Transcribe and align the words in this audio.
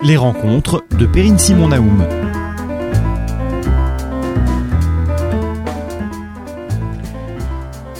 Les 0.00 0.16
rencontres 0.16 0.84
de 0.92 1.06
Perrine 1.06 1.38
Simon 1.38 1.68
Naoum. 1.68 2.06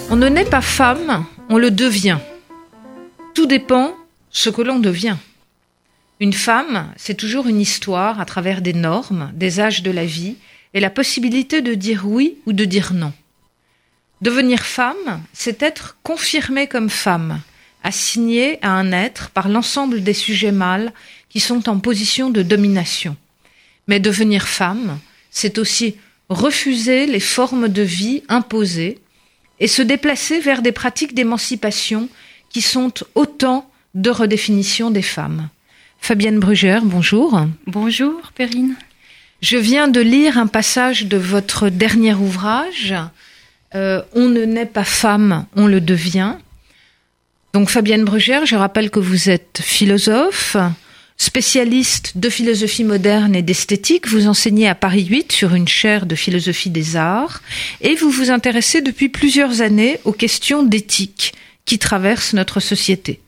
On 0.08 0.14
ne 0.16 0.28
naît 0.28 0.44
pas 0.44 0.60
femme, 0.60 1.24
on 1.48 1.58
le 1.58 1.72
devient. 1.72 2.18
Tout 3.34 3.46
dépend 3.46 3.94
ce 4.30 4.48
que 4.48 4.62
l'on 4.62 4.78
devient. 4.78 5.16
Une 6.20 6.32
femme, 6.32 6.92
c'est 6.96 7.16
toujours 7.16 7.48
une 7.48 7.60
histoire 7.60 8.20
à 8.20 8.24
travers 8.24 8.62
des 8.62 8.74
normes, 8.74 9.32
des 9.34 9.58
âges 9.58 9.82
de 9.82 9.90
la 9.90 10.04
vie 10.04 10.36
et 10.74 10.80
la 10.80 10.90
possibilité 10.90 11.62
de 11.62 11.74
dire 11.74 12.04
oui 12.06 12.36
ou 12.46 12.52
de 12.52 12.64
dire 12.64 12.92
non. 12.94 13.12
Devenir 14.22 14.60
femme, 14.60 15.22
c'est 15.32 15.62
être 15.64 15.96
confirmée 16.04 16.68
comme 16.68 16.90
femme, 16.90 17.40
assignée 17.82 18.58
à 18.62 18.70
un 18.70 18.92
être 18.92 19.30
par 19.30 19.48
l'ensemble 19.48 20.02
des 20.02 20.14
sujets 20.14 20.52
mâles 20.52 20.92
qui 21.28 21.40
sont 21.40 21.68
en 21.68 21.78
position 21.78 22.30
de 22.30 22.42
domination. 22.42 23.16
Mais 23.86 24.00
devenir 24.00 24.48
femme, 24.48 24.98
c'est 25.30 25.58
aussi 25.58 25.96
refuser 26.28 27.06
les 27.06 27.20
formes 27.20 27.68
de 27.68 27.82
vie 27.82 28.22
imposées 28.28 28.98
et 29.60 29.66
se 29.66 29.82
déplacer 29.82 30.40
vers 30.40 30.62
des 30.62 30.72
pratiques 30.72 31.14
d'émancipation 31.14 32.08
qui 32.50 32.62
sont 32.62 32.92
autant 33.14 33.70
de 33.94 34.10
redéfinition 34.10 34.90
des 34.90 35.02
femmes. 35.02 35.48
Fabienne 36.00 36.38
Brugère, 36.38 36.84
bonjour. 36.84 37.40
Bonjour, 37.66 38.32
Perrine. 38.34 38.76
Je 39.40 39.56
viens 39.56 39.88
de 39.88 40.00
lire 40.00 40.38
un 40.38 40.46
passage 40.46 41.06
de 41.06 41.16
votre 41.16 41.68
dernier 41.68 42.14
ouvrage, 42.14 42.94
euh, 43.74 44.02
On 44.14 44.28
ne 44.28 44.44
naît 44.44 44.66
pas 44.66 44.84
femme, 44.84 45.46
on 45.54 45.66
le 45.66 45.80
devient. 45.80 46.34
Donc 47.52 47.70
Fabienne 47.70 48.04
Brugère, 48.04 48.46
je 48.46 48.56
rappelle 48.56 48.90
que 48.90 48.98
vous 48.98 49.30
êtes 49.30 49.60
philosophe, 49.62 50.56
spécialiste 51.18 52.12
de 52.16 52.28
philosophie 52.30 52.84
moderne 52.84 53.34
et 53.34 53.42
d'esthétique. 53.42 54.06
Vous 54.06 54.28
enseignez 54.28 54.68
à 54.68 54.74
Paris 54.74 55.06
8 55.06 55.32
sur 55.32 55.54
une 55.54 55.68
chaire 55.68 56.06
de 56.06 56.14
philosophie 56.14 56.70
des 56.70 56.96
arts 56.96 57.42
et 57.80 57.96
vous 57.96 58.10
vous 58.10 58.30
intéressez 58.30 58.80
depuis 58.80 59.08
plusieurs 59.08 59.60
années 59.60 59.98
aux 60.04 60.12
questions 60.12 60.62
d'éthique 60.62 61.34
qui 61.64 61.78
traversent 61.78 62.32
notre 62.32 62.60
société. 62.60 63.20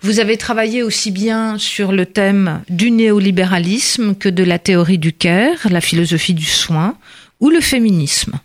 Vous 0.00 0.20
avez 0.20 0.36
travaillé 0.36 0.84
aussi 0.84 1.10
bien 1.10 1.58
sur 1.58 1.90
le 1.90 2.06
thème 2.06 2.62
du 2.68 2.92
néolibéralisme 2.92 4.14
que 4.14 4.28
de 4.28 4.44
la 4.44 4.60
théorie 4.60 4.98
du 4.98 5.12
care, 5.12 5.68
la 5.68 5.80
philosophie 5.80 6.34
du 6.34 6.44
soin 6.44 6.96
ou 7.40 7.50
le 7.50 7.60
féminisme. 7.60 8.38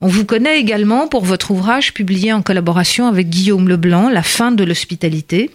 On 0.00 0.06
vous 0.06 0.24
connaît 0.24 0.60
également 0.60 1.08
pour 1.08 1.24
votre 1.24 1.50
ouvrage 1.50 1.92
publié 1.92 2.32
en 2.32 2.40
collaboration 2.40 3.08
avec 3.08 3.28
Guillaume 3.28 3.68
Leblanc, 3.68 4.08
La 4.08 4.22
fin 4.22 4.52
de 4.52 4.62
l'hospitalité. 4.62 5.50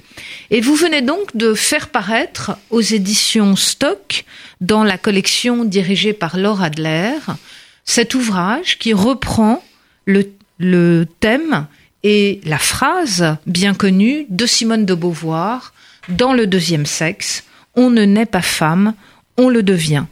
Et 0.51 0.59
vous 0.59 0.75
venez 0.75 1.01
donc 1.01 1.37
de 1.37 1.53
faire 1.53 1.87
paraître 1.87 2.57
aux 2.69 2.81
éditions 2.81 3.55
Stock, 3.55 4.25
dans 4.59 4.83
la 4.83 4.97
collection 4.97 5.63
dirigée 5.63 6.11
par 6.11 6.35
Laure 6.35 6.61
Adler, 6.61 7.13
cet 7.85 8.15
ouvrage 8.15 8.77
qui 8.79 8.91
reprend 8.91 9.63
le, 10.05 10.29
le 10.57 11.05
thème 11.21 11.65
et 12.03 12.41
la 12.43 12.57
phrase 12.57 13.37
bien 13.47 13.73
connue 13.73 14.25
de 14.27 14.45
Simone 14.45 14.85
de 14.85 14.93
Beauvoir 14.93 15.73
dans 16.09 16.33
le 16.33 16.47
deuxième 16.47 16.85
sexe, 16.85 17.45
on 17.75 17.89
ne 17.89 18.03
naît 18.03 18.25
pas 18.25 18.41
femme, 18.41 18.93
on 19.37 19.47
le 19.47 19.63
devient. 19.63 20.03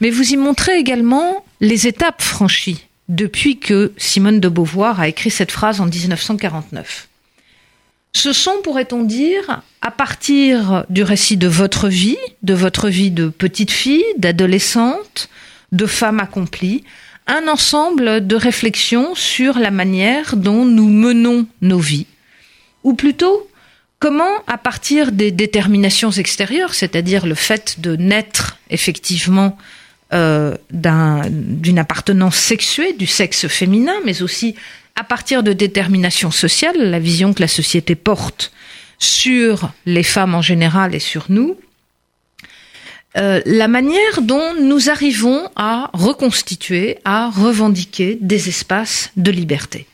Mais 0.00 0.10
vous 0.10 0.32
y 0.32 0.36
montrez 0.36 0.78
également 0.78 1.44
les 1.60 1.88
étapes 1.88 2.22
franchies 2.22 2.86
depuis 3.10 3.58
que 3.58 3.92
Simone 3.96 4.38
de 4.38 4.48
Beauvoir 4.48 5.00
a 5.00 5.08
écrit 5.08 5.30
cette 5.30 5.50
phrase 5.50 5.80
en 5.80 5.86
1949. 5.86 7.08
Ce 8.12 8.32
sont, 8.32 8.62
pourrait-on 8.62 9.02
dire, 9.02 9.62
à 9.82 9.90
partir 9.90 10.84
du 10.88 11.02
récit 11.02 11.36
de 11.36 11.48
votre 11.48 11.88
vie, 11.88 12.18
de 12.42 12.54
votre 12.54 12.88
vie 12.88 13.10
de 13.10 13.28
petite 13.28 13.72
fille, 13.72 14.04
d'adolescente, 14.16 15.28
de 15.72 15.86
femme 15.86 16.20
accomplie, 16.20 16.84
un 17.26 17.48
ensemble 17.48 18.26
de 18.26 18.36
réflexions 18.36 19.14
sur 19.16 19.58
la 19.58 19.72
manière 19.72 20.36
dont 20.36 20.64
nous 20.64 20.88
menons 20.88 21.46
nos 21.62 21.78
vies, 21.78 22.06
ou 22.84 22.94
plutôt 22.94 23.48
comment, 23.98 24.42
à 24.46 24.56
partir 24.56 25.10
des 25.10 25.32
déterminations 25.32 26.12
extérieures, 26.12 26.74
c'est-à-dire 26.74 27.26
le 27.26 27.34
fait 27.34 27.80
de 27.80 27.96
naître 27.96 28.58
effectivement 28.70 29.58
euh, 30.12 30.56
d'une 30.70 31.78
appartenance 31.78 32.36
sexuée, 32.36 32.92
du 32.92 33.06
sexe 33.06 33.46
féminin, 33.46 33.94
mais 34.04 34.22
aussi 34.22 34.56
à 34.96 35.04
partir 35.04 35.42
de 35.42 35.52
déterminations 35.52 36.30
sociales, 36.30 36.76
la 36.76 36.98
vision 36.98 37.32
que 37.32 37.40
la 37.40 37.48
société 37.48 37.94
porte 37.94 38.52
sur 38.98 39.70
les 39.86 40.02
femmes 40.02 40.34
en 40.34 40.42
général 40.42 40.94
et 40.94 40.98
sur 40.98 41.26
nous, 41.28 41.56
euh, 43.16 43.40
la 43.44 43.66
manière 43.66 44.22
dont 44.22 44.54
nous 44.60 44.90
arrivons 44.90 45.48
à 45.56 45.90
reconstituer, 45.92 46.98
à 47.04 47.30
revendiquer 47.30 48.18
des 48.20 48.48
espaces 48.48 49.10
de 49.16 49.30
liberté. 49.30 49.86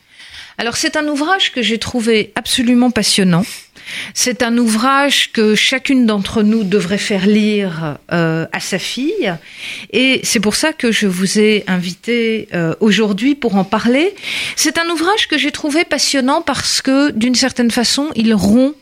Alors 0.59 0.75
c'est 0.75 0.95
un 0.95 1.07
ouvrage 1.07 1.51
que 1.51 1.61
j'ai 1.61 1.77
trouvé 1.77 2.31
absolument 2.35 2.91
passionnant, 2.91 3.45
c'est 4.13 4.43
un 4.43 4.57
ouvrage 4.57 5.31
que 5.31 5.55
chacune 5.55 6.05
d'entre 6.05 6.43
nous 6.43 6.63
devrait 6.63 6.97
faire 6.97 7.27
lire 7.27 7.97
euh, 8.11 8.45
à 8.51 8.59
sa 8.59 8.79
fille, 8.79 9.33
et 9.91 10.19
c'est 10.23 10.39
pour 10.39 10.55
ça 10.55 10.73
que 10.73 10.91
je 10.91 11.07
vous 11.07 11.39
ai 11.39 11.63
invité 11.67 12.47
euh, 12.53 12.73
aujourd'hui 12.79 13.35
pour 13.35 13.55
en 13.55 13.63
parler. 13.63 14.15
C'est 14.55 14.77
un 14.77 14.89
ouvrage 14.89 15.27
que 15.27 15.37
j'ai 15.37 15.51
trouvé 15.51 15.85
passionnant 15.85 16.41
parce 16.41 16.81
que, 16.81 17.11
d'une 17.11 17.35
certaine 17.35 17.71
façon, 17.71 18.09
il 18.15 18.33
rompt 18.33 18.75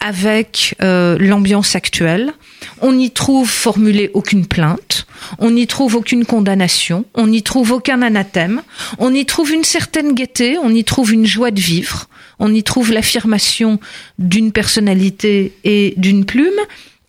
avec 0.00 0.74
euh, 0.82 1.18
l'ambiance 1.20 1.76
actuelle. 1.76 2.32
On 2.80 2.92
n'y 2.92 3.10
trouve 3.10 3.48
formulé 3.48 4.10
aucune 4.14 4.46
plainte, 4.46 5.06
on 5.38 5.50
n'y 5.50 5.66
trouve 5.66 5.94
aucune 5.94 6.24
condamnation, 6.24 7.04
on 7.14 7.26
n'y 7.26 7.42
trouve 7.42 7.72
aucun 7.72 8.00
anathème, 8.00 8.62
on 8.98 9.14
y 9.14 9.26
trouve 9.26 9.52
une 9.52 9.64
certaine 9.64 10.14
gaieté, 10.14 10.56
on 10.58 10.74
y 10.74 10.84
trouve 10.84 11.12
une 11.12 11.26
joie 11.26 11.50
de 11.50 11.60
vivre, 11.60 12.08
on 12.40 12.52
y 12.52 12.64
trouve 12.64 12.90
l'affirmation 12.90 13.78
d'une 14.18 14.50
personnalité 14.50 15.52
et 15.62 15.94
d'une 15.96 16.24
plume, 16.24 16.58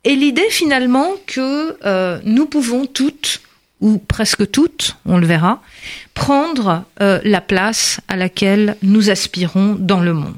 et 0.04 0.16
l'idée 0.16 0.50
finalement 0.50 1.10
que 1.26 1.78
euh, 1.86 2.20
nous 2.26 2.46
pouvons 2.46 2.86
toutes, 2.86 3.42
ou 3.80 3.98
presque 3.98 4.52
toutes, 4.52 4.98
on 5.06 5.18
le 5.18 5.26
verra, 5.26 5.62
prendre 6.14 6.84
euh, 7.02 7.20
la 7.24 7.42
place 7.42 8.00
à 8.08 8.16
laquelle 8.16 8.76
nous 8.84 9.10
aspirons 9.10 9.76
dans 9.80 10.02
le 10.02 10.14
monde. 10.14 10.36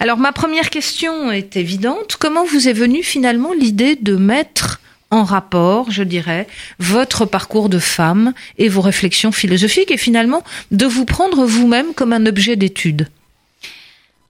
Alors 0.00 0.18
ma 0.18 0.32
première 0.32 0.70
question 0.70 1.30
est 1.30 1.56
évidente, 1.56 2.16
comment 2.18 2.44
vous 2.44 2.68
est 2.68 2.72
venue 2.72 3.02
finalement 3.02 3.52
l'idée 3.52 3.96
de 3.96 4.16
mettre 4.16 4.80
en 5.10 5.22
rapport, 5.22 5.90
je 5.90 6.02
dirais, 6.02 6.48
votre 6.78 7.26
parcours 7.26 7.68
de 7.68 7.78
femme 7.78 8.32
et 8.58 8.68
vos 8.68 8.80
réflexions 8.80 9.30
philosophiques 9.30 9.90
et 9.90 9.96
finalement 9.96 10.42
de 10.70 10.86
vous 10.86 11.04
prendre 11.04 11.44
vous-même 11.44 11.92
comme 11.94 12.12
un 12.12 12.26
objet 12.26 12.56
d'étude? 12.56 13.08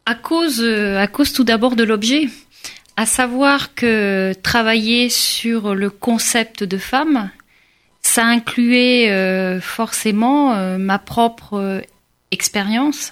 À 0.06 0.15
cause, 0.15 0.61
euh, 0.62 0.99
à 0.99 1.09
cause 1.09 1.33
tout 1.33 1.44
d'abord 1.44 1.75
de 1.77 1.83
l'objet, 1.83 2.28
à 2.97 3.05
savoir 3.05 3.75
que 3.75 4.33
travailler 4.43 5.11
sur 5.11 5.75
le 5.75 5.91
concept 5.91 6.62
de 6.65 6.78
femme, 6.78 7.31
ça 8.00 8.25
incluait 8.25 9.11
euh, 9.11 9.61
forcément 9.61 10.55
euh, 10.55 10.78
ma 10.78 10.99
propre 10.99 11.83
expérience. 12.31 13.11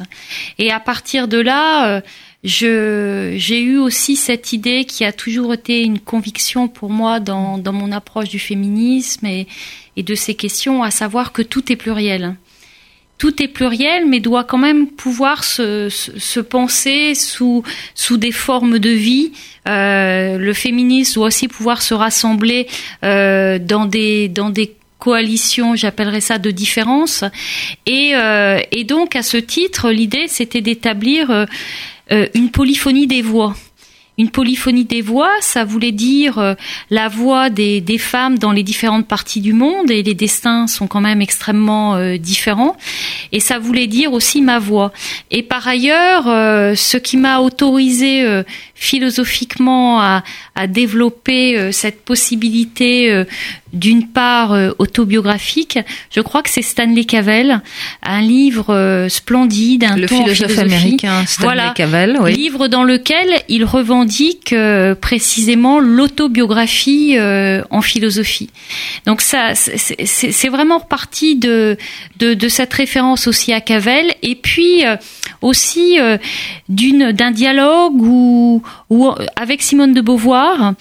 Et 0.59 0.71
à 0.71 0.81
partir 0.81 1.29
de 1.29 1.39
là, 1.39 2.03
je, 2.43 3.35
j'ai 3.37 3.61
eu 3.61 3.79
aussi 3.79 4.17
cette 4.17 4.53
idée 4.53 4.85
qui 4.85 5.05
a 5.05 5.13
toujours 5.13 5.55
été 5.55 5.83
une 5.83 6.01
conviction 6.01 6.69
pour 6.69 6.91
moi 6.91 7.21
dans, 7.21 7.61
mon 7.73 7.93
approche 7.93 8.29
du 8.29 8.39
féminisme 8.39 9.27
et, 9.27 9.47
et 9.97 10.03
de 10.03 10.15
ces 10.15 10.35
questions, 10.35 10.83
à 10.83 10.91
savoir 10.91 11.33
que 11.33 11.43
tout 11.43 11.73
est 11.73 11.77
pluriel 11.77 12.37
tout 13.19 13.43
est 13.43 13.49
pluriel, 13.49 14.07
mais 14.07 14.21
doit 14.21 14.45
quand 14.45 14.59
même 14.59 14.89
pouvoir 14.89 15.45
se, 15.45 15.89
se, 15.89 16.41
penser 16.41 17.15
sous, 17.15 17.63
des 18.11 18.33
formes 18.33 18.79
de 18.79 18.91
vie. 18.91 19.33
Euh, 19.69 20.37
le 20.37 20.53
féminisme 20.53 21.15
doit 21.15 21.29
aussi 21.29 21.49
pouvoir 21.49 21.81
se 21.83 21.95
rassembler 21.95 22.67
euh, 23.05 23.59
dans 23.59 23.87
des 23.87 24.31
coalitions, 24.99 25.77
j'appellerais 25.77 26.21
ça 26.21 26.39
de 26.39 26.51
différence. 26.51 27.25
Et, 27.87 28.13
euh, 28.15 28.59
et 28.73 28.85
donc 28.85 29.17
à 29.17 29.23
ce 29.23 29.37
titre, 29.37 29.91
l'idée 29.91 30.27
c'était 30.29 30.61
d'établir 30.61 31.47
une 32.11 32.51
polyphonie 32.51 33.07
des 33.07 33.23
voix. 33.23 33.55
Une 34.17 34.31
polyphonie 34.31 34.85
des 34.85 35.03
voix, 35.03 35.31
ça 35.41 35.65
voulait 35.65 35.91
dire 35.91 36.39
euh, 36.39 36.55
la 36.89 37.09
voix 37.09 37.51
des, 37.51 37.83
femmes 37.99 38.39
dans 38.39 38.53
les 38.53 38.63
différentes 38.63 39.09
parties 39.09 39.41
du 39.41 39.53
monde, 39.53 39.91
et 39.91 40.05
les 40.05 40.15
destins 40.15 40.69
sont 40.69 40.87
quand 40.87 41.01
même 41.01 41.21
extrêmement 41.21 41.97
euh, 41.97 42.17
différents. 42.17 42.77
Et 43.33 43.41
ça 43.41 43.59
voulait 43.59 43.89
dire 43.89 44.13
aussi 44.13 44.41
ma 44.41 44.61
voix. 44.61 44.93
Et 45.33 45.43
par 45.43 45.67
ailleurs, 45.67 46.29
euh, 46.29 46.77
ce 46.77 46.97
qui 46.97 47.17
m'a 47.17 47.41
autorisé 47.41 48.45
philosophiquement 48.75 50.01
à, 50.01 50.25
à 50.55 50.67
développer 50.67 51.73
cette 51.73 52.05
possibilité 52.05 53.25
d'une 53.75 54.07
part 54.07 54.53
euh, 54.53 54.71
autobiographique. 54.79 55.79
Je 56.11 56.21
crois 56.21 56.43
que 56.43 56.49
c'est 56.49 56.63
Stanley 56.63 57.05
Cavell, 57.05 57.61
un 58.03 58.21
livre 58.23 58.73
euh, 58.73 59.09
splendide, 59.09 59.85
un 59.85 59.97
le 59.97 60.07
philosophe 60.07 60.59
américain 60.59 61.27
Stanley 61.27 61.55
voilà, 61.55 61.73
Cavell, 61.75 62.19
oui. 62.21 62.35
livre 62.35 62.69
dans 62.69 62.85
lequel 62.85 63.29
il 63.49 63.65
revendique 63.65 64.53
euh, 64.53 64.95
précisément 64.95 65.81
l'autobiographie 65.81 67.17
en 67.71 67.83
philosophie. 67.83 68.51
Donc 69.07 69.21
ça, 69.21 69.55
c'est 69.55 70.49
vraiment 70.49 70.79
reparti 70.79 71.35
de, 71.35 71.77
de, 72.19 72.35
de 72.35 72.49
cette 72.49 72.73
référence 72.73 73.27
aussi 73.27 73.53
à 73.53 73.61
Cavell 73.61 74.15
et 74.23 74.37
puis 74.37 74.85
aussi 75.43 75.99
d'une 76.69 77.13
d'un 77.13 77.31
dialogue 77.33 78.01
ou, 78.01 78.63
ou 78.91 79.11
avec 79.37 79.63
Simone 79.63 79.93
de 79.93 80.01
Beauvoir. 80.01 80.75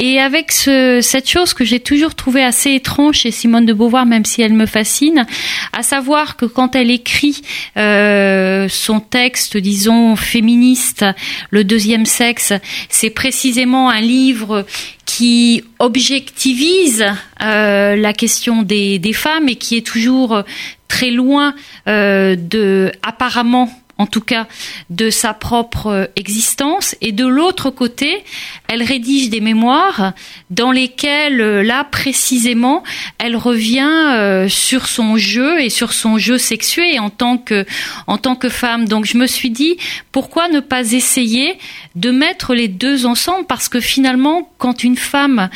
Et 0.00 0.20
avec 0.20 0.52
ce, 0.52 1.00
cette 1.02 1.28
chose 1.28 1.54
que 1.54 1.64
j'ai 1.64 1.80
toujours 1.80 2.14
trouvé 2.14 2.44
assez 2.44 2.72
étrange 2.72 3.16
chez 3.16 3.32
Simone 3.32 3.66
de 3.66 3.72
Beauvoir, 3.72 4.06
même 4.06 4.24
si 4.24 4.42
elle 4.42 4.52
me 4.52 4.66
fascine, 4.66 5.26
à 5.72 5.82
savoir 5.82 6.36
que 6.36 6.46
quand 6.46 6.76
elle 6.76 6.92
écrit 6.92 7.42
euh, 7.76 8.68
son 8.68 9.00
texte, 9.00 9.56
disons, 9.56 10.14
féministe, 10.14 11.04
Le 11.50 11.64
deuxième 11.64 12.06
sexe, 12.06 12.52
c'est 12.88 13.10
précisément 13.10 13.90
un 13.90 14.00
livre 14.00 14.64
qui 15.04 15.64
objectivise 15.80 17.04
euh, 17.42 17.96
la 17.96 18.12
question 18.12 18.62
des, 18.62 19.00
femmes 19.12 19.48
et 19.48 19.56
qui 19.56 19.76
est 19.76 19.86
toujours 19.86 20.44
très 20.86 21.10
loin 21.10 21.54
euh, 21.88 22.36
de 22.36 22.92
apparemment 23.02 23.68
en 23.98 24.06
tout 24.06 24.20
cas 24.20 24.46
de 24.90 25.10
sa 25.10 25.34
propre 25.34 25.88
euh, 25.88 26.04
existence. 26.16 26.94
Et 27.00 27.12
de 27.12 27.26
l'autre 27.26 27.70
côté, 27.70 28.24
elle 28.68 28.82
rédige 28.82 29.28
des 29.28 29.40
mémoires 29.40 30.12
dans 30.50 30.70
lesquelles, 30.70 31.40
euh, 31.40 31.62
là 31.62 31.84
précisément, 31.84 32.84
elle 33.18 33.36
revient 33.36 33.80
euh, 33.82 34.48
sur 34.48 34.86
son 34.86 35.16
jeu 35.16 35.60
et 35.60 35.68
sur 35.68 35.92
son 35.92 36.16
jeu 36.16 36.38
sexué 36.38 36.98
en 36.98 37.10
tant 37.10 37.36
que 37.38 37.66
en 38.06 38.18
tant 38.18 38.36
que 38.36 38.48
femme. 38.48 38.86
Donc 38.86 39.04
je 39.04 39.18
me 39.18 39.26
suis 39.26 39.50
dit 39.50 39.76
pourquoi 40.12 40.48
ne 40.48 40.60
pas 40.60 40.92
essayer 40.92 41.58
de 41.96 42.10
mettre 42.10 42.54
les 42.54 42.68
deux 42.68 43.04
ensemble? 43.04 43.46
Parce 43.46 43.68
que 43.68 43.80
finalement, 43.80 44.48
quand 44.58 44.84
une 44.84 44.96
femme 44.96 45.50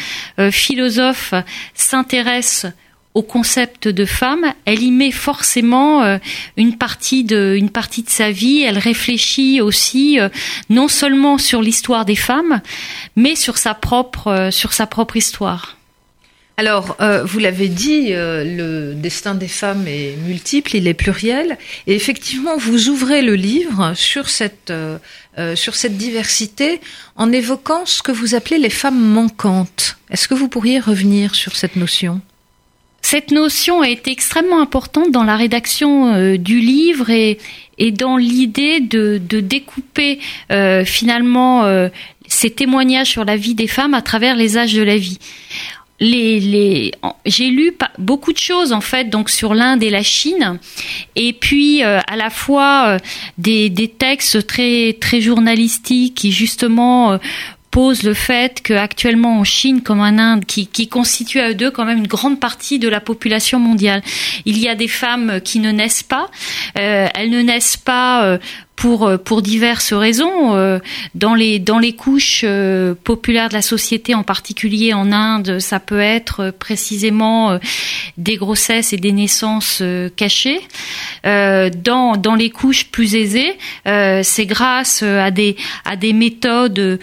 philosophe 0.50 1.35
s'intéresse 1.75 2.67
au 3.14 3.23
concept 3.23 3.88
de 3.88 4.05
femme, 4.05 4.55
elle 4.64 4.82
y 4.82 4.91
met 4.91 5.11
forcément 5.11 6.03
euh, 6.03 6.19
une 6.56 6.76
partie 6.76 7.25
de 7.25 7.55
une 7.56 7.70
partie 7.70 8.03
de 8.03 8.11
sa 8.11 8.31
vie. 8.31 8.62
Elle 8.62 8.79
réfléchit 8.79 9.61
aussi 9.61 10.19
euh, 10.19 10.29
non 10.70 10.88
seulement 10.88 11.37
sur 11.37 11.61
l'histoire 11.61 12.05
des 12.05 12.17
femmes, 12.17 12.62
mais 13.17 13.37
sur 13.37 13.59
sa 13.59 13.75
propre 13.75 14.29
euh, 14.29 14.50
sur 14.50 14.73
sa 14.73 14.87
propre 14.87 15.17
histoire. 15.17 15.76
Alors, 16.59 16.99
vous 17.25 17.38
l'avez 17.38 17.69
dit, 17.69 18.11
le 18.11 18.93
destin 18.93 19.35
des 19.35 19.49
femmes 19.49 19.88
est 19.88 20.17
multiple, 20.26 20.76
il 20.76 20.87
est 20.87 20.94
pluriel, 20.94 21.56
et 21.87 21.94
effectivement, 21.94 22.56
vous 22.59 22.88
ouvrez 22.88 23.23
le 23.23 23.35
livre 23.35 23.94
sur 23.97 24.29
cette 24.29 24.73
sur 25.55 25.75
cette 25.75 25.97
diversité 25.97 26.81
en 27.17 27.32
évoquant 27.32 27.85
ce 27.87 28.03
que 28.03 28.12
vous 28.12 28.35
appelez 28.35 28.59
les 28.59 28.70
femmes 28.70 29.00
manquantes. 29.00 29.97
Est-ce 30.11 30.29
que 30.29 30.35
vous 30.35 30.49
pourriez 30.49 30.79
revenir 30.79 31.35
sur 31.35 31.56
cette 31.56 31.75
notion? 31.75 32.20
Cette 33.02 33.32
notion 33.32 33.82
a 33.82 33.88
été 33.88 34.10
extrêmement 34.12 34.60
importante 34.60 35.10
dans 35.10 35.25
la 35.25 35.37
rédaction 35.37 36.14
euh, 36.14 36.38
du 36.38 36.60
livre 36.60 37.10
et, 37.10 37.38
dans 37.90 38.16
l'idée 38.16 38.78
de, 38.78 39.19
découper 39.19 40.20
euh, 40.52 40.84
finalement 40.84 41.64
euh, 41.64 41.88
ces 42.28 42.50
témoignages 42.50 43.08
sur 43.08 43.25
la 43.25 43.37
vie 43.37 43.54
des 43.54 43.66
femmes 43.66 43.93
à 43.94 44.02
travers 44.02 44.37
les 44.37 44.56
âges 44.56 44.72
de 44.72 44.82
la 44.82 44.96
vie. 44.96 45.19
J'ai 46.00 47.50
lu 47.50 47.76
beaucoup 47.99 48.32
de 48.32 48.38
choses 48.38 48.72
en 48.72 48.81
fait 48.81 49.10
donc 49.10 49.31
sur 49.31 49.54
l'Inde 49.54 49.82
et 49.82 49.90
la 49.90 50.02
Chine 50.02 50.58
et 51.14 51.32
puis 51.32 51.82
à 51.84 52.16
la 52.16 52.28
fois 52.28 52.96
des, 53.38 53.94
textes 53.99 54.44
très 54.49 54.96
très 55.00 55.20
journalistiques 55.20 56.14
qui 56.14 56.32
justement 56.32 57.20
pose 57.73 58.03
le 58.03 58.15
fait 58.15 58.61
qu'actuellement 58.63 59.41
en 59.41 59.45
Chine 59.45 59.83
comme 59.83 60.01
en 60.01 60.19
Inde, 60.19 60.45
qui, 60.45 60.69
qui 60.69 60.89
constitue 60.89 61.41
à 61.41 61.51
eux 61.51 61.55
deux 61.55 61.71
quand 61.71 61.87
même 61.87 61.99
une 61.99 62.07
grande 62.07 62.39
partie 62.39 62.79
de 62.79 62.87
la 62.87 63.01
population 63.01 63.59
mondiale, 63.59 64.03
il 64.45 64.59
y 64.59 64.69
a 64.69 64.77
des 64.77 64.89
femmes 64.89 65.41
qui 65.43 65.59
ne 65.59 65.73
naissent 65.73 66.05
pas. 66.05 66.31
Euh, 66.79 67.09
elles 67.15 67.31
ne 67.31 67.41
naissent 67.41 67.79
pas 67.79 68.25
euh, 68.25 68.39
pour 68.82 69.06
euh, 69.06 69.17
pour 69.17 69.43
diverses 69.43 69.93
raisons 69.93 70.56
euh, 70.56 70.81
dans 71.14 71.37
les 71.37 71.61
dans 71.61 71.79
les 71.79 71.93
couches 71.93 72.40
euh, 72.43 72.96
populaires 73.05 73.49
de 73.49 73.55
la 73.55 73.62
société 73.62 74.12
en 74.17 74.25
particulier 74.25 74.93
en 74.93 75.12
Inde 75.12 75.61
ça 75.61 75.79
peut 75.79 76.00
être 76.00 76.50
précisément 76.50 77.61
des 78.19 78.34
grossesses 78.34 78.93
et 78.93 78.96
des 78.96 79.12
naissances 79.12 79.82
cachées. 80.17 80.61
Dans 81.25 82.17
dans 82.17 82.34
les 82.34 82.50
couches 82.50 82.87
plus 82.87 83.14
aisées 83.14 83.56
c'est 83.84 84.46
grâce 84.46 85.02
à 85.02 85.31
des 85.31 85.56
à 85.85 85.94
des 85.94 86.12
méthodes 86.12 86.99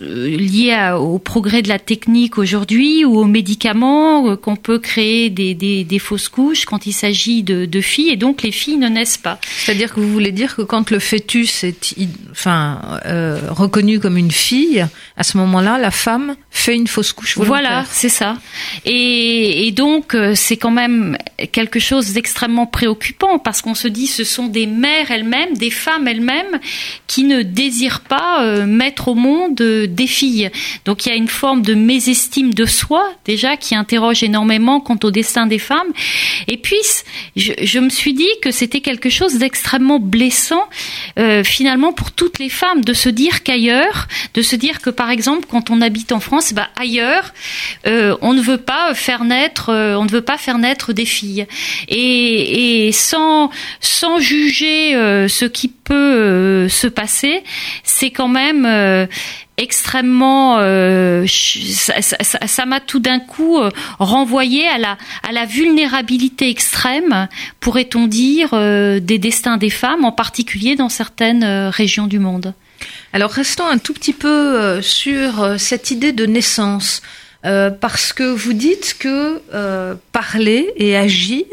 liées 0.00 0.94
au 0.98 1.18
progrès 1.18 1.62
de 1.62 1.68
la 1.68 1.78
technique 1.78 2.38
aujourd'hui 2.38 3.04
ou 3.04 3.18
aux 3.18 3.24
médicaments 3.26 4.36
qu'on 4.36 4.56
peut 4.56 4.78
créer 4.78 5.28
des, 5.28 5.54
des, 5.54 5.98
fausses 5.98 6.28
couches 6.28 6.64
quand 6.64 6.86
il 6.86 6.92
s'agit 6.92 7.42
de, 7.42 7.66
de 7.66 7.80
filles 7.80 8.10
et 8.10 8.16
donc 8.16 8.42
les 8.42 8.52
filles 8.52 8.76
ne 8.76 8.88
naissent 8.88 9.18
pas. 9.18 9.38
C'est-à-dire 9.42 9.92
que 9.92 10.00
vous 10.00 10.12
voulez 10.12 10.32
dire 10.32 10.56
que 10.56 10.62
quand 10.62 10.90
le 10.90 11.00
fœtus 11.18 11.64
est 11.64 11.94
enfin 12.30 13.00
euh, 13.06 13.40
reconnu 13.50 14.00
comme 14.00 14.16
une 14.16 14.30
fille, 14.30 14.86
à 15.16 15.24
ce 15.24 15.36
moment-là, 15.38 15.78
la 15.78 15.90
femme 15.90 16.36
fait 16.50 16.74
une 16.74 16.86
fausse 16.86 17.12
couche. 17.12 17.36
Voilà, 17.38 17.84
c'est 17.90 18.08
ça. 18.08 18.36
Et, 18.84 19.72
donc 19.72 20.14
euh, 20.14 20.34
c'est 20.34 20.56
quand 20.56 20.70
même 20.70 21.16
quelque 21.52 21.78
chose 21.78 22.12
d'extrêmement 22.12 22.66
préoccupant 22.66 23.38
parce 23.38 23.62
qu'on 23.62 23.74
se 23.74 23.88
dit 23.88 24.06
ce 24.06 24.24
sont 24.24 24.46
des 24.46 24.66
mères 24.66 25.10
elles-mêmes, 25.10 25.56
des 25.56 25.70
femmes 25.70 26.08
elles-mêmes 26.08 26.58
qui 27.06 27.24
ne 27.24 27.42
désirent 27.42 28.00
pas 28.00 28.42
euh, 28.42 28.66
mettre 28.66 29.08
au 29.08 29.14
monde 29.14 29.60
euh, 29.60 29.86
des 29.86 30.06
filles. 30.06 30.50
Donc 30.84 31.04
il 31.04 31.10
y 31.10 31.12
a 31.12 31.16
une 31.16 31.28
forme 31.28 31.62
de 31.62 31.74
mésestime 31.74 32.54
de 32.54 32.64
soi 32.64 33.04
déjà 33.24 33.56
qui 33.56 33.74
interroge 33.74 34.22
énormément 34.22 34.80
quant 34.80 34.98
au 35.02 35.10
destin 35.10 35.46
des 35.46 35.58
femmes. 35.58 35.92
Et 36.46 36.56
puis 36.56 36.76
je 37.36 37.78
me 37.78 37.90
suis 37.90 38.14
dit 38.14 38.28
que 38.42 38.50
c'était 38.50 38.80
quelque 38.80 39.10
chose 39.10 39.38
d'extrêmement 39.38 39.98
blessant 39.98 40.64
euh, 41.18 41.44
finalement 41.44 41.92
pour 41.92 42.12
toutes 42.12 42.38
les 42.38 42.48
femmes 42.48 42.82
de 42.82 42.92
se 42.92 43.08
dire 43.08 43.42
qu'ailleurs, 43.42 44.08
de 44.34 44.42
se 44.42 44.56
dire 44.56 44.80
que 44.80 44.90
par 44.90 45.10
exemple 45.10 45.46
quand 45.50 45.70
on 45.70 45.80
habite 45.80 46.12
en 46.12 46.20
France, 46.20 46.52
bah 46.52 46.68
ailleurs, 46.76 47.32
euh, 47.86 48.16
on 48.20 48.34
ne 48.34 48.40
veut 48.40 48.58
pas 48.58 48.94
faire 48.94 49.24
naître, 49.24 49.70
euh, 49.70 49.96
on 49.96 50.04
ne 50.04 50.10
veut 50.10 50.22
pas 50.22 50.38
faire 50.38 50.58
naître 50.58 50.92
des 50.92 51.04
filles, 51.04 51.46
et, 51.88 52.86
et 52.86 52.92
sans 52.92 53.50
sans 53.80 54.18
juger 54.18 54.92
ce 55.28 55.44
qui 55.44 55.68
peut 55.68 56.68
se 56.68 56.86
passer, 56.86 57.42
c'est 57.84 58.10
quand 58.10 58.28
même 58.28 58.66
extrêmement 59.58 60.56
euh, 60.60 61.26
ça 61.26 62.66
m'a 62.66 62.80
tout 62.80 63.00
d'un 63.00 63.18
coup 63.18 63.58
euh, 63.58 63.70
renvoyé 63.98 64.66
à 64.68 64.78
la 64.78 64.96
à 65.28 65.32
la 65.32 65.44
vulnérabilité 65.44 66.48
extrême 66.48 67.28
pourrait-on 67.60 68.06
dire 68.06 68.50
euh, 68.52 69.00
des 69.00 69.18
destins 69.18 69.56
des 69.56 69.70
femmes 69.70 70.04
en 70.04 70.12
particulier 70.12 70.76
dans 70.76 70.88
certaines 70.88 71.44
régions 71.68 72.06
du 72.06 72.20
monde. 72.20 72.54
Alors 73.12 73.32
restons 73.32 73.66
un 73.66 73.78
tout 73.78 73.92
petit 73.92 74.12
peu 74.12 74.80
sur 74.80 75.58
cette 75.58 75.90
idée 75.90 76.12
de 76.12 76.24
naissance 76.26 77.02
parce 77.42 78.12
que 78.12 78.22
vous 78.22 78.52
dites 78.52 78.96
que 78.98 79.40
parler 80.12 80.72
et 80.76 80.96
agir 80.96 81.44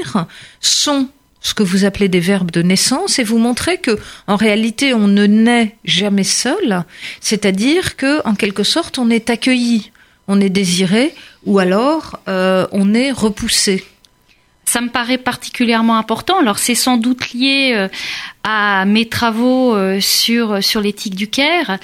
sont 0.62 1.10
ce 1.46 1.54
que 1.54 1.62
vous 1.62 1.86
appelez 1.86 2.08
des 2.08 2.20
verbes 2.20 2.50
de 2.50 2.64
naissance 2.64 3.20
et 3.20 3.24
vous 3.24 3.38
montrez 3.38 3.78
que 3.78 4.00
en 4.26 4.36
réalité 4.36 4.96
on 4.96 5.08
ne 5.08 5.28
naît 5.28 5.76
jamais 5.86 6.24
seul, 6.24 6.86
c'est-à-dire 7.22 7.98
que 7.98 8.28
en 8.28 8.34
quelque 8.34 8.64
sorte 8.64 8.98
on 8.98 9.12
est 9.12 9.30
accueilli, 9.30 9.92
on 10.28 10.42
est 10.42 10.50
désiré 10.50 11.14
ou 11.46 11.60
alors 11.60 12.20
euh, 12.28 12.66
on 12.72 12.96
est 12.96 13.12
repoussé. 13.12 13.86
Ça 14.68 14.82
me 14.82 14.90
paraît 14.90 15.20
particulièrement 15.20 16.00
important. 16.00 16.40
Alors 16.40 16.58
c'est 16.58 16.74
sans 16.74 16.98
doute 16.98 17.32
lié 17.32 17.74
euh, 17.76 17.90
à 18.44 18.86
mes 18.86 19.08
travaux 19.08 19.76
euh, 19.76 20.00
sur 20.02 20.64
sur 20.64 20.82
l'éthique 20.82 21.14
du 21.14 21.28
Caire 21.28 21.78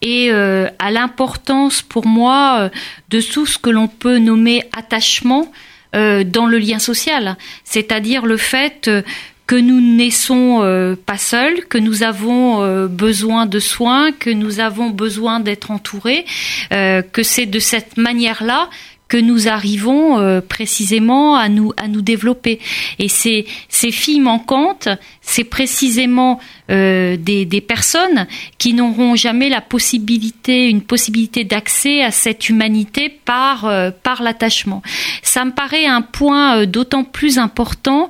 et 0.00 0.30
à 0.30 0.90
l'importance 0.92 1.82
pour 1.82 2.06
moi 2.06 2.70
de 3.08 3.20
tout 3.20 3.46
ce 3.46 3.58
que 3.58 3.70
l'on 3.70 3.88
peut 3.88 4.18
nommer 4.18 4.62
attachement 4.76 5.50
euh, 5.96 6.22
dans 6.24 6.46
le 6.46 6.58
lien 6.58 6.78
social, 6.78 7.36
c'est-à-dire 7.64 8.26
le 8.26 8.36
fait 8.36 8.88
euh, 8.88 9.02
que 9.46 9.56
nous 9.56 9.80
naissons 9.80 10.60
euh, 10.62 10.94
pas 10.94 11.16
seuls, 11.16 11.64
que 11.66 11.78
nous 11.78 12.02
avons 12.02 12.86
besoin 12.88 13.46
de 13.46 13.58
soins, 13.58 14.12
que 14.12 14.28
nous 14.28 14.60
avons 14.60 14.90
besoin 14.90 15.40
d'être 15.40 15.70
entourés, 15.70 16.26
que 16.70 17.22
c'est 17.22 17.46
de 17.46 17.58
cette 17.58 17.96
manière-là 17.96 18.68
que 19.08 19.16
nous 19.16 19.48
arrivons 19.48 20.20
euh, 20.20 20.40
précisément 20.40 21.36
à 21.36 21.48
nous 21.48 21.72
à 21.76 21.88
nous 21.88 22.02
développer. 22.02 22.60
Et 22.98 23.08
ces 23.08 23.46
ces 23.68 23.90
filles 23.90 24.20
manquantes, 24.20 24.88
c'est 25.22 25.44
précisément 25.44 26.38
euh, 26.70 27.16
des, 27.16 27.44
des 27.46 27.60
personnes 27.60 28.26
qui 28.58 28.74
n'auront 28.74 29.16
jamais 29.16 29.48
la 29.48 29.60
possibilité, 29.62 30.68
une 30.68 30.82
possibilité 30.82 31.44
d'accès 31.44 32.02
à 32.02 32.10
cette 32.10 32.48
humanité 32.48 33.08
par 33.08 33.64
euh, 33.64 33.90
par 34.02 34.22
l'attachement. 34.22 34.82
Ça 35.22 35.44
me 35.44 35.52
paraît 35.52 35.86
un 35.86 36.02
point 36.02 36.66
d'autant 36.66 37.04
plus 37.04 37.38
important 37.38 38.08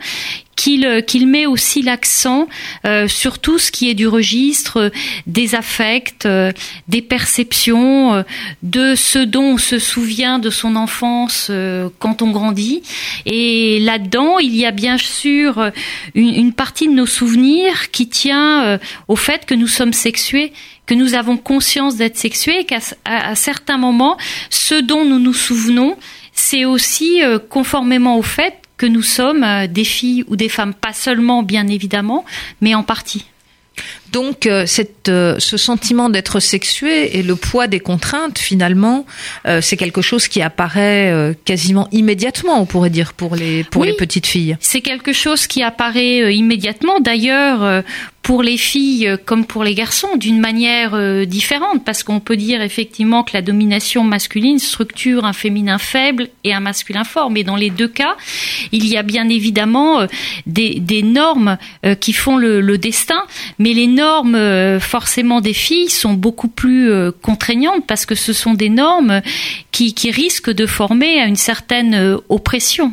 qu'il 0.58 1.04
qu'il 1.06 1.28
met 1.28 1.46
aussi 1.46 1.82
l'accent 1.82 2.48
euh, 2.84 3.06
sur 3.06 3.38
tout 3.38 3.58
ce 3.58 3.70
qui 3.70 3.88
est 3.88 3.94
du 3.94 4.08
registre 4.08 4.90
des 5.26 5.54
affects, 5.54 6.26
euh, 6.26 6.52
des 6.88 7.00
perceptions, 7.00 8.14
euh, 8.14 8.22
de 8.64 8.96
ce 8.96 9.20
dont 9.20 9.54
on 9.54 9.56
se 9.56 9.78
souvient 9.78 10.40
de 10.40 10.50
son 10.50 10.74
enfance 10.74 11.50
quand 12.00 12.22
on 12.22 12.30
grandit. 12.32 12.82
Et 13.24 13.78
là-dedans, 13.80 14.38
il 14.40 14.56
y 14.56 14.66
a 14.66 14.72
bien 14.72 14.98
sûr 14.98 15.70
une, 16.14 16.34
une, 16.34 16.52
partie 16.52 16.88
de 16.88 16.92
nos 16.92 17.06
souvenirs 17.06 17.92
qui 17.92 18.08
tient 18.08 18.78
au 19.06 19.14
fait 19.16 19.46
que 19.46 19.54
nous 19.54 19.68
sommes 19.68 19.92
sexués 19.92 20.52
que 20.86 20.94
nous 20.94 21.14
avons 21.14 21.36
conscience 21.36 21.96
d'être 21.96 22.16
sexués 22.16 22.60
et 22.60 22.64
qu'à 22.64 22.78
à, 23.04 23.34
certains 23.34 23.76
moments, 23.76 24.16
ce 24.48 24.74
dont 24.74 25.04
nous 25.04 25.18
nous 25.18 25.34
souvenons, 25.34 25.96
c'est 26.32 26.64
aussi 26.64 27.20
conformément 27.50 28.16
au 28.16 28.22
fait 28.22 28.67
que 28.78 28.87
nous 28.87 29.02
sommes 29.02 29.44
euh, 29.44 29.66
des 29.66 29.85
filles 29.85 30.25
ou 30.28 30.37
des 30.37 30.49
femmes, 30.49 30.73
pas 30.73 30.94
seulement 30.94 31.42
bien 31.42 31.66
évidemment, 31.66 32.25
mais 32.61 32.75
en 32.75 32.82
partie. 32.82 33.26
Donc, 34.12 34.46
euh, 34.46 34.64
cette, 34.66 35.08
euh, 35.08 35.36
ce 35.38 35.56
sentiment 35.56 36.08
d'être 36.08 36.40
sexué 36.40 37.18
et 37.18 37.22
le 37.22 37.36
poids 37.36 37.66
des 37.66 37.80
contraintes, 37.80 38.38
finalement, 38.38 39.06
c'est 39.60 39.76
quelque 39.76 40.02
chose 40.02 40.28
qui 40.28 40.42
apparaît 40.42 41.34
quasiment 41.44 41.88
immédiatement, 41.92 42.60
on 42.60 42.66
pourrait 42.66 42.90
dire, 42.90 43.12
pour 43.12 43.34
les, 43.34 43.64
pour 43.64 43.84
les 43.84 43.94
petites 43.94 44.26
filles. 44.26 44.56
C'est 44.60 44.80
quelque 44.80 45.12
chose 45.12 45.46
qui 45.46 45.62
apparaît 45.62 46.34
immédiatement. 46.34 47.00
D'ailleurs, 47.00 47.82
pour 48.28 48.42
les 48.42 48.58
filles 48.58 49.16
comme 49.24 49.46
pour 49.46 49.64
les 49.64 49.72
garçons 49.74 50.16
d'une 50.16 50.38
manière 50.38 50.92
euh, 50.92 51.24
différente 51.24 51.82
parce 51.82 52.02
qu'on 52.02 52.20
peut 52.20 52.36
dire 52.36 52.60
effectivement 52.60 53.22
que 53.22 53.30
la 53.32 53.40
domination 53.40 54.04
masculine 54.04 54.58
structure 54.58 55.24
un 55.24 55.32
féminin 55.32 55.78
faible 55.78 56.28
et 56.44 56.52
un 56.52 56.60
masculin 56.60 57.04
fort 57.04 57.30
mais 57.30 57.42
dans 57.42 57.56
les 57.56 57.70
deux 57.70 57.88
cas 57.88 58.18
il 58.70 58.86
y 58.86 58.98
a 58.98 59.02
bien 59.02 59.30
évidemment 59.30 60.00
euh, 60.00 60.06
des, 60.44 60.74
des, 60.78 61.02
normes 61.02 61.56
euh, 61.86 61.94
qui 61.94 62.12
font 62.12 62.36
le, 62.36 62.60
le, 62.60 62.76
destin 62.76 63.22
mais 63.58 63.72
les 63.72 63.86
normes 63.98 64.80
forcément 64.80 65.40
des 65.40 65.52
filles 65.52 65.90
sont 65.90 66.14
beaucoup 66.14 66.48
plus 66.48 66.90
contraignantes 67.22 67.86
parce 67.86 68.06
que 68.06 68.14
ce 68.14 68.32
sont 68.32 68.54
des 68.54 68.68
normes 68.68 69.20
qui, 69.72 69.94
qui 69.94 70.10
risquent 70.10 70.50
de 70.50 70.66
former 70.66 71.20
à 71.20 71.26
une 71.26 71.36
certaine 71.36 72.18
oppression. 72.28 72.92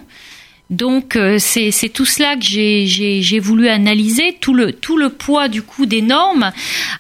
Donc 0.72 1.16
euh, 1.16 1.38
c'est 1.40 1.90
tout 1.90 2.06
cela 2.06 2.36
que 2.36 2.42
j'ai 2.42 3.40
voulu 3.40 3.68
analyser, 3.68 4.36
tout 4.42 4.54
le, 4.54 4.72
tout 4.72 4.98
le 4.98 5.10
poids 5.10 5.48
du 5.48 5.62
coup 5.62 5.86
des 5.86 6.02
normes 6.02 6.52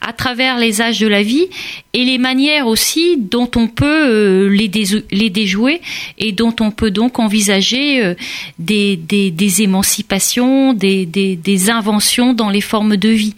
à 0.01 0.13
travers 0.13 0.59
les 0.59 0.81
âges 0.81 0.99
de 0.99 1.07
la 1.07 1.23
vie 1.23 1.47
et 1.93 2.03
les 2.03 2.19
manières 2.19 2.67
aussi 2.67 3.17
dont 3.17 3.49
on 3.55 3.67
peut 3.67 3.85
euh, 3.85 4.49
les, 4.49 4.69
les 5.11 5.29
déjouer 5.31 5.81
et 6.19 6.31
dont 6.31 6.55
on 6.59 6.69
peut 6.69 6.91
donc 6.91 7.17
envisager 7.17 8.05
euh, 8.05 8.13
des, 8.59 8.97
des, 8.97 9.31
des, 9.31 9.63
émancipations, 9.63 10.73
des, 10.73 11.07
des, 11.07 11.35
des, 11.35 11.69
inventions 11.71 12.33
dans 12.33 12.49
les 12.49 12.61
formes 12.61 12.97
de 12.97 13.09
vie. 13.09 13.33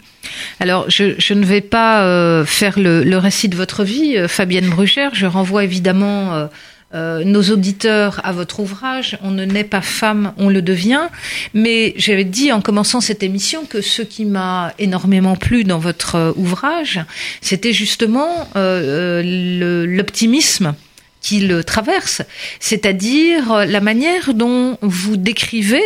Alors, 0.60 0.90
je, 0.90 1.14
je 1.18 1.32
ne 1.32 1.44
vais 1.44 1.62
pas 1.62 2.44
faire 2.44 2.78
le, 2.78 3.02
le, 3.02 3.16
récit 3.16 3.48
de 3.48 3.56
votre 3.56 3.82
vie, 3.82 4.16
Fabienne 4.28 4.68
Brugère. 4.68 5.14
Je 5.14 5.24
renvoie 5.24 5.64
évidemment 5.64 6.34
euh, 6.34 6.46
nos 6.94 7.42
auditeurs 7.42 8.20
à 8.24 8.32
votre 8.32 8.60
ouvrage. 8.60 9.18
On 9.22 9.30
ne 9.30 9.44
naît 9.44 9.64
pas 9.64 9.82
femme, 9.82 10.32
on 10.38 10.48
le 10.48 10.62
devient. 10.62 11.08
Mais 11.54 11.94
j'avais 11.96 12.24
dit 12.24 12.52
en 12.52 12.60
commençant 12.60 13.00
cette 13.00 13.22
émission 13.22 13.64
que 13.66 13.80
ce 13.80 14.02
qui 14.02 14.24
m'a 14.24 14.72
énormément 14.78 15.36
plu 15.36 15.64
dans 15.64 15.78
votre 15.78 16.14
euh, 16.14 16.32
ouvrage, 16.36 17.00
c'était 17.40 17.72
justement 17.72 18.48
euh, 18.56 19.86
l'optimisme 19.86 20.74
qui 21.20 21.40
le 21.40 21.64
traverse, 21.64 22.22
c'est-à-dire 22.60 23.66
la 23.66 23.80
manière 23.80 24.34
dont 24.34 24.78
vous 24.82 25.16
décrivez 25.16 25.82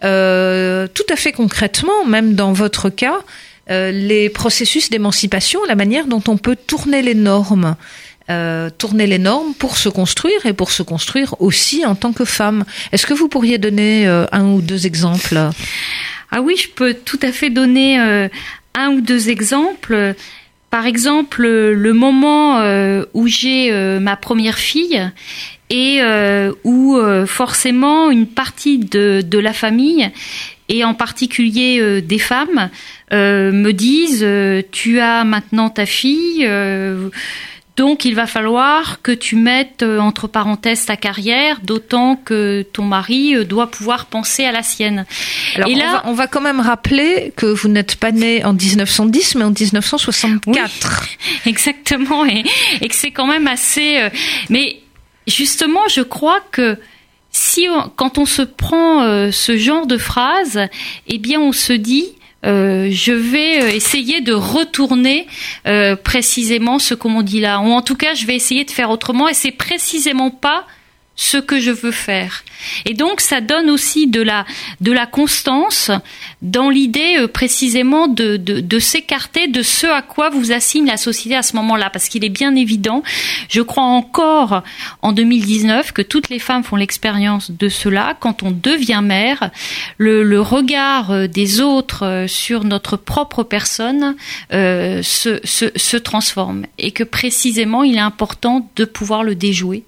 tout 0.00 0.06
à 0.08 1.16
fait 1.16 1.32
concrètement, 1.32 2.04
même 2.06 2.34
dans 2.34 2.52
votre 2.52 2.88
cas, 2.88 3.20
les 3.68 4.30
processus 4.30 4.90
d'émancipation, 4.90 5.60
la 5.68 5.76
manière 5.76 6.06
dont 6.06 6.22
on 6.26 6.38
peut 6.38 6.56
tourner 6.56 7.02
les 7.02 7.14
normes. 7.14 7.76
Euh, 8.30 8.70
tourner 8.70 9.08
les 9.08 9.18
normes 9.18 9.52
pour 9.52 9.76
se 9.76 9.88
construire 9.88 10.46
et 10.46 10.52
pour 10.52 10.70
se 10.70 10.84
construire 10.84 11.34
aussi 11.40 11.84
en 11.84 11.96
tant 11.96 12.12
que 12.12 12.24
femme. 12.24 12.64
Est-ce 12.92 13.04
que 13.04 13.14
vous 13.14 13.26
pourriez 13.26 13.58
donner 13.58 14.06
euh, 14.06 14.26
un 14.30 14.46
ou 14.52 14.60
deux 14.60 14.86
exemples? 14.86 15.36
Ah 16.30 16.40
oui, 16.40 16.54
je 16.56 16.68
peux 16.68 16.94
tout 16.94 17.18
à 17.22 17.32
fait 17.32 17.50
donner 17.50 18.00
euh, 18.00 18.28
un 18.74 18.90
ou 18.90 19.00
deux 19.00 19.28
exemples. 19.28 20.14
Par 20.70 20.86
exemple, 20.86 21.42
le 21.42 21.92
moment 21.92 22.62
où 23.12 23.26
j'ai 23.26 23.70
ma 24.00 24.16
première 24.16 24.56
fille 24.56 25.02
et 25.68 26.00
où 26.64 26.98
forcément 27.26 28.10
une 28.10 28.26
partie 28.26 28.78
de, 28.78 29.22
de, 29.22 29.38
la 29.38 29.52
famille 29.52 30.10
et 30.70 30.82
en 30.82 30.94
particulier 30.94 32.00
des 32.00 32.18
femmes 32.18 32.70
me 33.10 33.72
disent 33.72 34.26
tu 34.70 34.98
as 35.00 35.24
maintenant 35.24 35.68
ta 35.68 35.84
fille 35.84 36.48
donc 37.76 38.04
il 38.04 38.14
va 38.14 38.26
falloir 38.26 39.00
que 39.00 39.12
tu 39.12 39.34
mettes 39.34 39.82
euh, 39.82 39.98
entre 39.98 40.28
parenthèses 40.28 40.84
ta 40.84 40.96
carrière, 40.96 41.60
d'autant 41.62 42.16
que 42.16 42.66
ton 42.70 42.84
mari 42.84 43.34
euh, 43.34 43.44
doit 43.44 43.70
pouvoir 43.70 44.06
penser 44.06 44.44
à 44.44 44.52
la 44.52 44.62
sienne. 44.62 45.06
Alors 45.56 45.70
Et 45.70 45.74
là, 45.74 46.02
on 46.04 46.12
va, 46.12 46.26
quand 46.26 46.42
même 46.42 46.60
rappeler 46.60 47.32
que 47.34 47.46
vous 47.46 47.68
n'êtes 47.68 47.96
pas 47.96 48.12
né 48.12 48.44
en 48.44 48.52
1910, 48.52 49.36
mais 49.36 49.44
en 49.44 49.50
1964. 49.50 51.08
exactement, 51.46 52.26
et, 52.26 52.44
et 52.82 52.88
que 52.88 52.94
c'est 52.94 53.10
quand 53.10 53.26
même 53.26 53.46
assez. 53.46 54.02
Euh, 54.02 54.10
mais 54.50 54.80
justement, 55.26 55.88
je 55.88 56.02
crois 56.02 56.40
que 56.50 56.78
si 57.30 57.66
quand 57.96 58.18
on 58.18 58.26
se 58.26 58.42
prend 58.42 59.30
ce 59.32 59.56
genre 59.56 59.86
de 59.86 59.96
phrase, 59.96 60.68
eh 61.06 61.16
bien 61.16 61.40
on 61.40 61.52
se 61.52 61.72
dit 61.72 62.12
euh, 62.44 62.88
je 62.90 63.12
vais 63.12 63.62
euh, 63.62 63.68
essayer 63.70 64.20
de 64.20 64.32
retourner 64.32 65.26
euh, 65.66 65.94
précisément 65.96 66.78
ce 66.78 66.94
qu'on 66.94 67.22
dit 67.22 67.40
là. 67.40 67.60
Ou 67.60 67.70
en 67.72 67.82
tout 67.82 67.96
cas, 67.96 68.14
je 68.14 68.26
vais 68.26 68.34
essayer 68.34 68.64
de 68.64 68.70
faire 68.70 68.90
autrement. 68.90 69.28
Et 69.28 69.34
c'est 69.34 69.52
précisément 69.52 70.30
pas 70.30 70.66
ce 71.16 71.36
que 71.36 71.60
je 71.60 71.70
veux 71.70 71.90
faire. 71.90 72.44
Et 72.86 72.94
donc 72.94 73.20
ça 73.20 73.40
donne 73.40 73.70
aussi 73.70 74.06
de 74.06 74.22
la 74.22 74.44
de 74.80 74.92
la 74.92 75.06
constance 75.06 75.90
dans 76.40 76.70
l'idée 76.70 77.16
euh, 77.18 77.28
précisément 77.28 78.08
de, 78.08 78.36
de, 78.36 78.60
de 78.60 78.78
s'écarter 78.78 79.48
de 79.48 79.62
ce 79.62 79.86
à 79.86 80.02
quoi 80.02 80.30
vous 80.30 80.52
assigne 80.52 80.86
la 80.86 80.96
société 80.96 81.36
à 81.36 81.42
ce 81.42 81.56
moment-là, 81.56 81.90
parce 81.90 82.08
qu'il 82.08 82.24
est 82.24 82.28
bien 82.28 82.54
évident, 82.54 83.02
je 83.48 83.62
crois 83.62 83.84
encore 83.84 84.62
en 85.02 85.12
2019 85.12 85.92
que 85.92 86.02
toutes 86.02 86.28
les 86.28 86.38
femmes 86.38 86.64
font 86.64 86.76
l'expérience 86.76 87.50
de 87.50 87.68
cela. 87.68 88.16
Quand 88.20 88.42
on 88.42 88.50
devient 88.50 89.00
mère, 89.02 89.50
le, 89.98 90.22
le 90.22 90.40
regard 90.40 91.10
euh, 91.10 91.26
des 91.26 91.60
autres 91.60 92.04
euh, 92.04 92.26
sur 92.26 92.64
notre 92.64 92.96
propre 92.96 93.42
personne 93.42 94.16
euh, 94.52 95.02
se, 95.02 95.40
se, 95.44 95.66
se 95.76 95.96
transforme 95.96 96.66
et 96.78 96.90
que 96.90 97.04
précisément 97.04 97.82
il 97.82 97.96
est 97.96 98.00
important 98.00 98.68
de 98.76 98.84
pouvoir 98.84 99.24
le 99.24 99.34
déjouer 99.34 99.84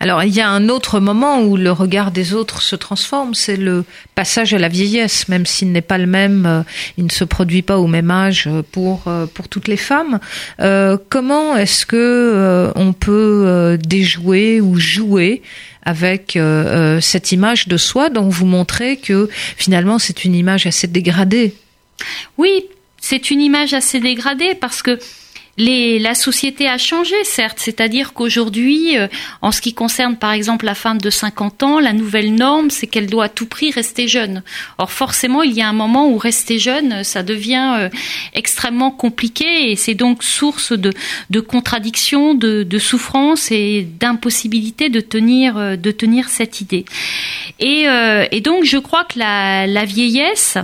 alors 0.00 0.24
il 0.24 0.34
y 0.34 0.40
a 0.40 0.48
un 0.48 0.68
autre 0.68 0.98
moment 0.98 1.42
où 1.42 1.56
le 1.56 1.70
regard 1.70 2.10
des 2.10 2.34
autres 2.34 2.62
se 2.62 2.74
transforme, 2.76 3.34
c'est 3.34 3.56
le 3.56 3.84
passage 4.14 4.54
à 4.54 4.58
la 4.58 4.68
vieillesse, 4.68 5.28
même 5.28 5.46
s'il 5.46 5.72
n'est 5.72 5.82
pas 5.82 5.98
le 5.98 6.06
même, 6.06 6.46
euh, 6.46 6.62
il 6.96 7.04
ne 7.04 7.10
se 7.10 7.24
produit 7.24 7.62
pas 7.62 7.78
au 7.78 7.86
même 7.86 8.10
âge 8.10 8.48
pour 8.72 9.04
euh, 9.06 9.26
pour 9.26 9.48
toutes 9.48 9.68
les 9.68 9.76
femmes. 9.76 10.18
Euh, 10.60 10.96
comment 11.08 11.56
est-ce 11.56 11.86
que 11.86 12.72
on 12.74 12.92
peut 12.92 13.78
déjouer 13.82 14.60
ou 14.60 14.76
jouer 14.78 15.42
avec 15.82 16.38
cette 17.00 17.32
image 17.32 17.68
de 17.68 17.76
soi 17.76 18.10
dont 18.10 18.28
vous 18.28 18.46
montrez 18.46 18.96
que 18.96 19.28
finalement 19.56 19.98
c'est 19.98 20.24
une 20.24 20.34
image 20.34 20.66
assez 20.66 20.86
dégradée? 20.86 21.54
Oui, 22.38 22.64
c'est 23.00 23.30
une 23.30 23.40
image 23.40 23.74
assez 23.74 24.00
dégradée 24.00 24.54
parce 24.54 24.82
que 24.82 24.98
la 25.58 26.14
société 26.14 26.68
a 26.68 26.78
changé, 26.78 27.14
certes, 27.24 27.58
c'est-à-dire 27.58 28.12
qu'aujourd'hui, 28.12 28.96
euh, 28.96 29.08
en 29.42 29.52
ce 29.52 29.60
qui 29.60 29.74
concerne 29.74 30.16
par 30.16 30.32
exemple 30.32 30.64
la 30.64 30.74
femme 30.74 30.98
de 30.98 31.10
50 31.10 31.62
ans, 31.62 31.80
la 31.80 31.92
nouvelle 31.92 32.34
norme, 32.34 32.70
c'est 32.70 32.86
qu'elle 32.86 33.08
doit 33.08 33.24
à 33.24 33.28
tout 33.28 33.46
prix 33.46 33.70
rester 33.70 34.08
jeune. 34.08 34.42
Or, 34.78 34.90
forcément, 34.90 35.42
il 35.42 35.52
y 35.52 35.62
a 35.62 35.68
un 35.68 35.72
moment 35.72 36.08
où 36.08 36.18
rester 36.18 36.58
jeune, 36.58 37.04
ça 37.04 37.22
devient 37.22 37.74
euh, 37.78 37.88
extrêmement 38.32 38.90
compliqué 38.90 39.70
et 39.70 39.76
c'est 39.76 39.94
donc 39.94 40.22
source 40.22 40.72
de, 40.72 40.92
de 41.30 41.40
contradictions, 41.40 42.34
de, 42.34 42.62
de 42.62 42.78
souffrance 42.78 43.50
et 43.50 43.86
d'impossibilité 43.98 44.88
de 44.88 45.00
tenir, 45.00 45.56
euh, 45.56 45.76
de 45.76 45.90
tenir 45.90 46.28
cette 46.28 46.60
idée. 46.60 46.84
Et, 47.58 47.86
et, 48.30 48.40
donc, 48.40 48.64
je 48.64 48.78
crois 48.78 49.04
que 49.04 49.18
la, 49.18 49.66
la 49.66 49.84
vieillesse, 49.84 50.56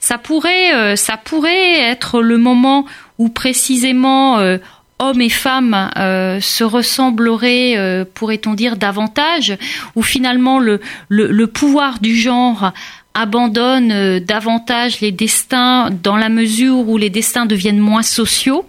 ça 0.00 0.18
pourrait, 0.18 0.96
ça 0.96 1.16
pourrait 1.16 1.80
être 1.80 2.22
le 2.22 2.38
moment 2.38 2.86
où 3.20 3.28
précisément 3.28 4.38
euh, 4.38 4.58
hommes 4.98 5.20
et 5.20 5.28
femmes 5.28 5.90
se 5.96 6.62
ressembleraient, 6.62 8.04
pourrait-on 8.12 8.52
dire, 8.52 8.76
davantage, 8.76 9.56
où 9.96 10.02
finalement 10.02 10.58
le, 10.58 10.80
le 11.08 11.46
pouvoir 11.46 12.00
du 12.00 12.14
genre 12.14 12.72
abandonne 13.14 14.18
davantage 14.18 15.00
les 15.00 15.10
destins 15.10 15.88
dans 16.02 16.16
la 16.16 16.28
mesure 16.28 16.86
où 16.86 16.98
les 16.98 17.08
destins 17.08 17.46
deviennent 17.46 17.78
moins 17.78 18.02
sociaux. 18.02 18.66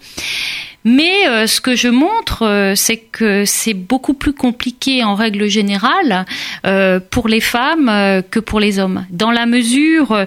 Mais 0.84 1.28
euh, 1.28 1.46
ce 1.46 1.62
que 1.62 1.76
je 1.76 1.88
montre, 1.88 2.44
euh, 2.44 2.74
c'est 2.76 2.98
que 2.98 3.46
c'est 3.46 3.74
beaucoup 3.74 4.14
plus 4.14 4.34
compliqué 4.34 5.04
en 5.04 5.14
règle 5.14 5.48
générale 5.48 6.26
euh, 6.66 7.00
pour 7.00 7.28
les 7.28 7.42
femmes 7.42 7.92
que 8.32 8.40
pour 8.40 8.60
les 8.60 8.80
hommes, 8.80 9.06
dans 9.12 9.32
la 9.32 9.46
mesure 9.46 10.26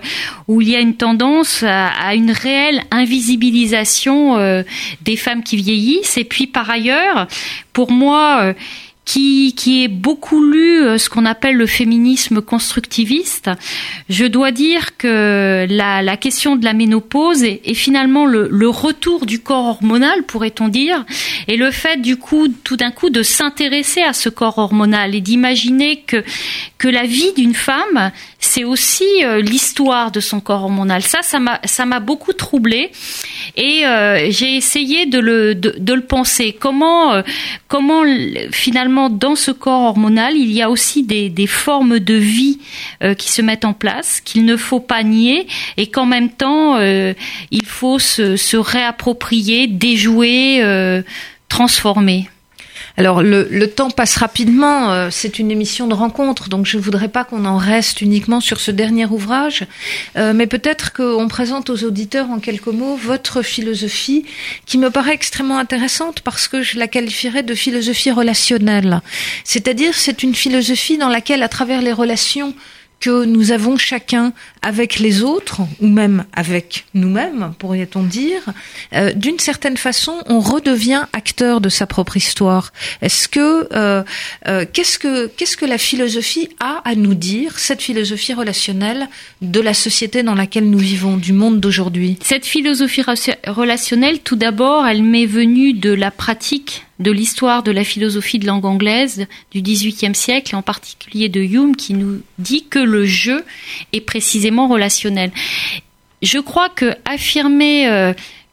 où 0.49 0.61
il 0.61 0.69
y 0.69 0.77
a 0.77 0.81
une 0.81 0.97
tendance 0.97 1.63
à, 1.63 1.89
à 1.89 2.15
une 2.15 2.31
réelle 2.31 2.83
invisibilisation 2.91 4.65
des 5.03 5.17
femmes 5.17 5.43
qui 5.43 5.57
vieillissent. 5.57 6.17
Et 6.19 6.25
puis 6.25 6.47
par 6.47 6.71
ailleurs, 6.71 7.27
pour 7.73 7.91
moi, 7.91 8.55
qui, 9.05 9.55
qui 9.55 9.85
est 9.85 9.89
beaucoup 9.89 10.43
lu 10.43 10.83
euh, 10.83 10.99
ce 10.99 11.09
qu'on 11.09 11.27
appelle 11.27 11.57
le 11.57 11.67
féminisme 11.67 12.41
constructiviste, 12.41 13.51
je 14.09 14.25
dois 14.25 14.51
dire 14.51 14.97
que 14.97 15.67
la, 15.69 16.03
la 16.03 16.17
question 16.17 16.57
de 16.57 16.65
la 16.65 16.73
ménopause 16.73 17.43
est, 17.43 17.61
est 17.65 17.75
finalement 17.75 18.27
le, 18.27 18.49
le, 18.51 18.69
retour 18.69 19.27
du 19.27 19.41
corps 19.41 19.67
hormonal, 19.67 20.23
pourrait-on 20.25 20.69
dire, 20.69 21.05
et 21.49 21.57
le 21.57 21.71
fait 21.71 22.01
du 22.01 22.17
coup, 22.17 22.49
tout 22.49 22.77
d'un 22.77 22.91
coup, 22.91 23.11
de 23.11 23.23
s'intéresser 23.23 24.03
à 24.03 24.13
ce 24.13 24.29
corps 24.29 24.59
hormonal 24.59 25.15
et 25.15 25.21
d'imaginer 25.21 26.03
que, 26.07 26.25
que 26.79 26.89
la 26.89 27.05
vie 27.05 27.33
d'une 27.37 27.55
femme, 27.55 28.11
c'est 28.39 28.65
aussi 28.65 29.05
euh, 29.23 29.41
l'histoire 29.41 30.11
de 30.11 30.21
son 30.21 30.41
corps 30.41 30.65
hormonal. 30.65 31.03
Ça, 31.03 31.21
ça 31.23 31.41
m'a, 31.41 31.61
ça 31.65 31.87
m'a 31.87 32.01
beaucoup 32.01 32.33
troublé 32.33 32.91
et 33.57 33.87
euh, 33.87 34.31
j'ai 34.31 34.57
essayé 34.57 35.07
de 35.07 35.19
le, 35.19 35.55
de, 35.55 35.75
de 35.79 35.93
le 35.95 36.03
penser. 36.03 36.57
Comment, 36.59 37.15
euh, 37.15 37.23
comment 37.69 38.03
finalement 38.51 38.94
dans 39.11 39.37
ce 39.37 39.51
corps 39.51 39.83
hormonal, 39.83 40.37
il 40.37 40.51
y 40.53 40.63
a 40.63 40.71
aussi 40.71 41.03
des, 41.03 41.47
formes 41.47 41.99
de 41.99 42.15
vie 42.15 42.59
euh, 43.03 43.15
qui 43.15 43.31
se 43.31 43.43
mettent 43.43 43.65
en 43.65 43.73
place, 43.73 44.21
qu'il 44.21 44.45
ne 44.45 44.57
faut 44.57 44.81
pas 44.81 45.03
nier, 45.03 45.47
et 45.77 45.87
qu'en 45.89 46.07
même 46.07 46.31
temps, 46.31 46.77
euh, 46.77 47.13
il 47.51 47.67
faut 47.67 47.99
se, 47.99 48.57
réapproprier, 48.57 49.67
déjouer, 49.67 50.63
euh, 50.63 51.03
transformer. 51.49 52.29
Alors 52.97 53.23
le, 53.23 53.67
temps 53.67 53.91
passe 53.91 54.17
rapidement, 54.17 54.93
euh, 54.93 55.09
c'est 55.11 55.41
une 55.41 55.51
émission 55.51 55.89
de 55.89 55.95
rencontre, 55.95 56.49
donc 56.49 56.65
je 56.65 56.77
ne 56.77 56.83
voudrais 56.83 57.09
pas 57.09 57.25
qu'on 57.25 57.45
en 57.45 57.57
reste 57.57 58.03
uniquement 58.03 58.41
sur 58.41 58.61
ce 58.61 58.71
dernier 58.71 59.05
ouvrage, 59.07 59.67
euh, 60.17 60.33
mais 60.33 60.47
peut-être 60.47 60.93
qu'on 60.93 61.27
présente 61.27 61.71
aux 61.71 61.83
auditeurs 61.83 62.31
en 62.31 62.39
quelques 62.39 62.69
mots 62.69 62.95
votre 62.95 63.43
philosophie, 63.43 64.25
qui 64.65 64.79
me 64.79 64.91
paraît 64.91 65.15
extrêmement 65.15 65.59
intéressante 65.59 66.21
parce 66.21 66.47
que 66.47 66.63
je 66.63 66.79
la 66.79 66.87
qualifierais 66.87 67.43
de 67.43 67.55
philosophie 67.55 68.13
relationnelle. 68.13 69.01
C'est-à-dire 69.43 69.95
c'est 69.95 70.23
une 70.23 70.35
philosophie 70.35 70.97
dans 70.97 71.09
laquelle, 71.09 71.43
à 71.43 71.49
travers 71.49 71.83
les 71.83 71.93
relations, 71.93 72.55
que 73.05 73.27
nous 73.27 73.53
avons 73.53 73.77
chacun 73.77 74.33
avec 74.63 74.99
les 74.99 75.23
autres, 75.23 75.61
ou 75.83 75.89
même 75.89 76.25
avec 76.33 76.87
nous-mêmes, 76.95 77.53
pourrait-on 77.59 78.03
dire, 78.03 78.41
euh, 78.95 79.13
d'une 79.13 79.39
certaine 79.39 79.77
façon, 79.77 80.23
on 80.25 80.41
redevient 80.41 81.05
acteur 81.13 81.61
de 81.61 81.69
sa 81.69 81.87
propre 81.87 82.17
histoire. 82.17 82.73
Est-ce 83.03 83.29
que 83.29 83.69
euh, 83.75 84.03
euh, 84.49 84.65
qu'est-ce 84.73 84.99
que 84.99 85.27
qu'est-ce 85.27 85.59
que 85.59 85.67
la 85.67 85.77
philosophie 85.77 86.49
a 86.61 86.81
à 86.87 86.95
nous 86.95 87.13
dire, 87.13 87.59
cette 87.59 87.83
philosophie 87.83 88.33
relationnelle 88.33 89.07
de 89.43 89.61
la 89.61 89.75
société 89.75 90.23
dans 90.23 90.35
laquelle 90.35 90.71
nous 90.71 90.79
vivons, 90.79 91.19
du 91.19 91.35
monde 91.35 91.61
d'aujourd'hui? 91.61 92.17
Cette 92.23 92.47
philosophie 92.47 93.03
relationnelle, 93.47 94.21
tout 94.21 94.37
d'abord, 94.37 94.87
elle 94.87 95.03
m'est 95.03 95.27
venue 95.27 95.75
de 95.75 95.93
la 95.93 96.11
pratique 96.11 96.87
de 96.99 97.11
l'histoire 97.11 97.63
de 97.63 97.73
la 97.73 97.85
philosophie 97.85 98.39
de 98.39 98.47
langue 98.47 98.65
anglaise 98.65 99.27
du 99.51 99.63
XVIIIe 99.63 100.15
siècle, 100.15 100.55
en 100.55 100.63
particulier 100.63 101.29
de 101.29 101.41
Hume, 101.41 101.77
qui 101.77 101.95
nous 101.95 102.21
dit 102.39 102.65
que 102.69 102.79
le 102.79 103.05
jeu 103.05 103.45
est 103.93 104.01
précisément 104.01 104.69
relationnel. 104.69 105.33
Je 106.23 106.39
crois 106.39 106.69
que 106.69 106.95
affirmer 107.05 107.89
euh, 107.89 108.13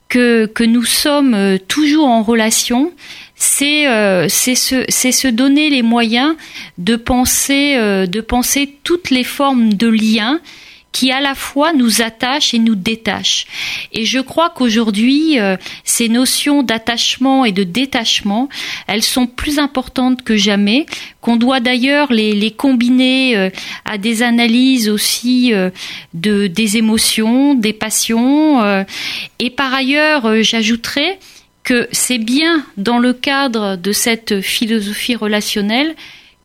que, 0.09 0.63
nous 0.63 0.83
sommes 0.83 1.33
euh, 1.33 1.57
toujours 1.67 2.07
en 2.07 2.23
relation, 2.23 2.91
c'est 3.35 3.87
euh, 3.87 4.27
c'est 4.27 4.55
se, 4.55 4.85
se 4.89 5.27
donner 5.27 5.69
les 5.69 5.81
moyens 5.81 6.35
de 6.77 6.95
penser 6.95 7.75
de 7.77 8.21
penser 8.21 8.75
toutes 8.83 9.09
les 9.09 9.23
formes 9.23 9.73
de 9.73 9.87
liens 9.87 10.39
qui 10.91 11.11
à 11.11 11.21
la 11.21 11.35
fois 11.35 11.73
nous 11.73 12.01
attache 12.01 12.53
et 12.53 12.59
nous 12.59 12.75
détache. 12.75 13.45
Et 13.93 14.05
je 14.05 14.19
crois 14.19 14.49
qu'aujourd'hui, 14.49 15.39
euh, 15.39 15.55
ces 15.83 16.09
notions 16.09 16.63
d'attachement 16.63 17.45
et 17.45 17.51
de 17.51 17.63
détachement, 17.63 18.49
elles 18.87 19.03
sont 19.03 19.27
plus 19.27 19.59
importantes 19.59 20.23
que 20.23 20.35
jamais, 20.35 20.85
qu'on 21.21 21.37
doit 21.37 21.59
d'ailleurs 21.59 22.11
les, 22.11 22.51
combiner 22.51 23.37
euh, 23.37 23.49
à 23.85 23.97
des 23.97 24.21
analyses 24.21 24.89
aussi 24.89 25.53
euh, 25.53 25.69
de, 26.13 26.47
des 26.47 26.77
émotions, 26.77 27.53
des 27.53 27.73
passions. 27.73 28.61
et 29.39 29.49
par 29.49 29.73
ailleurs, 29.73 30.43
j'ajouterais 30.43 31.19
que 31.63 31.87
c'est 31.91 32.17
bien 32.17 32.65
dans 32.77 32.97
le 32.97 33.13
cadre 33.13 33.75
de 33.77 33.91
cette 33.91 34.41
philosophie 34.41 35.15
relationnelle 35.15 35.95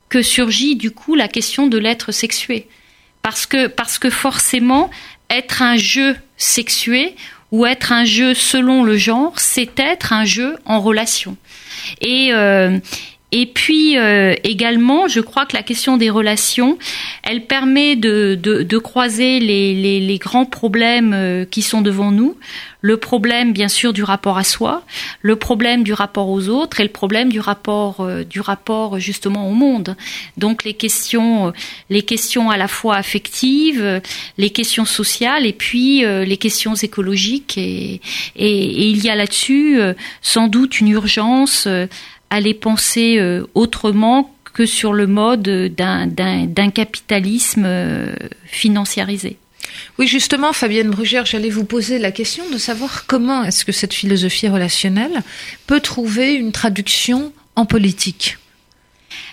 que 0.08 0.22
surgit 0.22 0.76
du 0.76 0.90
coup 0.90 1.14
la 1.14 1.28
question 1.28 1.66
de 1.66 1.78
l'être 1.78 2.12
sexué 2.12 2.66
parce 3.26 3.44
que 3.44 3.66
parce 3.66 3.98
que 3.98 4.08
forcément 4.08 4.88
être 5.30 5.60
un 5.60 5.76
jeu 5.76 6.14
sexué 6.36 7.16
ou 7.50 7.66
être 7.66 7.90
un 7.90 8.04
jeu 8.04 8.34
selon 8.34 8.84
le 8.84 8.96
genre, 8.96 9.32
c'est 9.40 9.80
être 9.80 10.12
un 10.12 10.24
jeu 10.24 10.56
en 10.64 10.80
relation. 10.80 11.36
Euh, 12.04 12.78
et 13.32 13.46
puis 13.46 13.98
euh, 13.98 14.34
également, 14.44 15.08
je 15.08 15.18
crois 15.18 15.46
que 15.46 15.56
la 15.56 15.64
question 15.64 15.96
des 15.96 16.10
relations, 16.10 16.78
elle 17.24 17.44
permet 17.44 17.96
de, 17.96 18.38
de, 18.40 18.62
de 18.62 18.78
croiser 18.78 19.40
les, 19.40 19.74
les, 19.74 19.98
les, 19.98 20.18
grands 20.18 20.46
problèmes 20.46 21.12
euh, 21.12 21.44
qui 21.44 21.62
sont 21.62 21.80
devant 21.82 22.12
nous. 22.12 22.36
Le 22.82 22.98
problème, 22.98 23.52
bien 23.52 23.66
sûr, 23.66 23.92
du 23.92 24.04
rapport 24.04 24.38
à 24.38 24.44
soi, 24.44 24.84
le 25.22 25.34
problème 25.34 25.82
du 25.82 25.92
rapport 25.92 26.28
aux 26.28 26.48
autres 26.48 26.78
et 26.78 26.84
le 26.84 26.88
problème 26.88 27.32
du 27.32 27.40
rapport 27.40 27.96
euh, 27.98 28.22
du 28.22 28.40
rapport 28.40 29.00
justement 29.00 29.48
au 29.48 29.52
monde. 29.52 29.96
Donc 30.36 30.62
les 30.62 30.74
questions, 30.74 31.52
les 31.90 32.02
questions 32.02 32.48
à 32.48 32.56
la 32.56 32.68
fois 32.68 32.94
affectives, 32.94 34.00
les 34.38 34.50
questions 34.50 34.84
sociales 34.84 35.46
et 35.46 35.52
puis 35.52 36.04
les 36.04 36.36
questions 36.36 36.74
écologiques. 36.74 37.58
Et, 37.58 38.00
et, 38.36 38.46
et 38.46 38.88
il 38.88 39.04
y 39.04 39.10
a 39.10 39.16
là-dessus 39.16 39.80
sans 40.22 40.46
doute 40.46 40.80
une 40.80 40.88
urgence 40.88 41.66
à 42.30 42.40
les 42.40 42.54
penser 42.54 43.18
euh, 43.18 43.46
autrement 43.54 44.34
que 44.52 44.66
sur 44.66 44.92
le 44.92 45.06
mode 45.06 45.42
d'un 45.76 46.70
capitalisme 46.70 47.64
euh, 47.66 48.14
financiarisé. 48.46 49.36
Oui, 49.98 50.06
justement, 50.06 50.52
Fabienne 50.52 50.90
Brugère, 50.90 51.26
j'allais 51.26 51.50
vous 51.50 51.64
poser 51.64 51.98
la 51.98 52.12
question 52.12 52.48
de 52.50 52.58
savoir 52.58 53.06
comment 53.06 53.44
est-ce 53.44 53.64
que 53.64 53.72
cette 53.72 53.92
philosophie 53.92 54.48
relationnelle 54.48 55.22
peut 55.66 55.80
trouver 55.80 56.34
une 56.34 56.52
traduction 56.52 57.32
en 57.54 57.66
politique. 57.66 58.38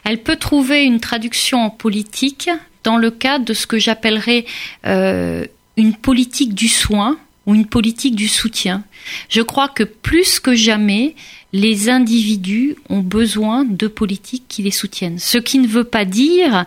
Elle 0.03 0.21
peut 0.21 0.35
trouver 0.35 0.83
une 0.83 0.99
traduction 0.99 1.59
en 1.59 1.69
politique 1.69 2.49
dans 2.83 2.97
le 2.97 3.11
cadre 3.11 3.45
de 3.45 3.53
ce 3.53 3.67
que 3.67 3.79
j'appellerais 3.79 4.45
euh, 4.85 5.45
une 5.77 5.95
politique 5.95 6.53
du 6.53 6.67
soin 6.67 7.17
ou 7.45 7.55
une 7.55 7.65
politique 7.65 8.15
du 8.15 8.27
soutien. 8.27 8.83
Je 9.29 9.41
crois 9.41 9.67
que 9.67 9.83
plus 9.83 10.39
que 10.39 10.55
jamais, 10.55 11.15
les 11.53 11.89
individus 11.89 12.75
ont 12.89 13.01
besoin 13.01 13.63
de 13.63 13.87
politiques 13.87 14.45
qui 14.47 14.63
les 14.63 14.71
soutiennent. 14.71 15.19
Ce 15.19 15.37
qui 15.37 15.59
ne 15.59 15.67
veut 15.67 15.83
pas 15.83 16.03
dire 16.03 16.65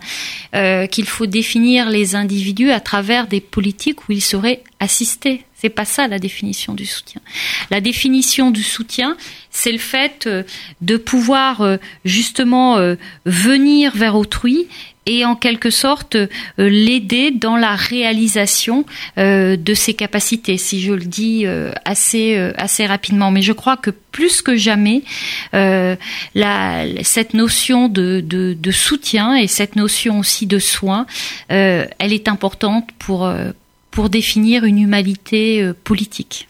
euh, 0.55 0.87
qu'il 0.87 1.05
faut 1.05 1.25
définir 1.25 1.89
les 1.89 2.15
individus 2.15 2.71
à 2.71 2.79
travers 2.79 3.27
des 3.27 3.41
politiques 3.41 4.07
où 4.07 4.13
ils 4.13 4.21
seraient 4.21 4.63
assistés. 4.79 5.43
C'est 5.55 5.69
pas 5.69 5.85
ça 5.85 6.07
la 6.07 6.19
définition 6.19 6.73
du 6.73 6.85
soutien. 6.85 7.19
La 7.69 7.81
définition 7.81 8.51
du 8.51 8.63
soutien, 8.63 9.17
c'est 9.49 9.71
le 9.71 9.77
fait 9.79 10.25
euh, 10.25 10.43
de 10.81 10.95
pouvoir 10.95 11.61
euh, 11.61 11.77
justement 12.05 12.77
venir 13.25 13.91
vers 13.95 14.15
autrui 14.15 14.67
et 15.07 15.25
en 15.25 15.35
quelque 15.35 15.69
sorte 15.69 16.15
euh, 16.15 16.27
l'aider 16.57 17.31
dans 17.31 17.55
la 17.55 17.75
réalisation 17.75 18.85
euh, 19.17 19.55
de 19.55 19.73
ses 19.73 19.93
capacités, 19.93 20.57
si 20.57 20.81
je 20.81 20.93
le 20.93 21.05
dis 21.05 21.43
euh, 21.45 21.71
assez 21.85 22.37
assez 22.57 22.85
rapidement. 22.85 23.31
Mais 23.31 23.41
je 23.41 23.53
crois 23.53 23.77
que 23.77 23.89
plus 23.89 24.41
que 24.41 24.55
jamais, 24.57 25.03
la, 25.53 26.85
cette 27.03 27.33
notion 27.33 27.87
de, 27.87 28.21
de, 28.21 28.53
de, 28.59 28.71
soutien 28.71 29.35
et 29.35 29.47
cette 29.47 29.75
notion 29.75 30.19
aussi 30.19 30.45
de 30.45 30.59
soin, 30.59 31.05
elle 31.47 31.87
est 31.99 32.27
importante 32.27 32.89
pour 32.99 33.31
pour 33.91 34.09
définir 34.09 34.65
une 34.65 34.79
humanité 34.79 35.71
politique. 35.83 36.47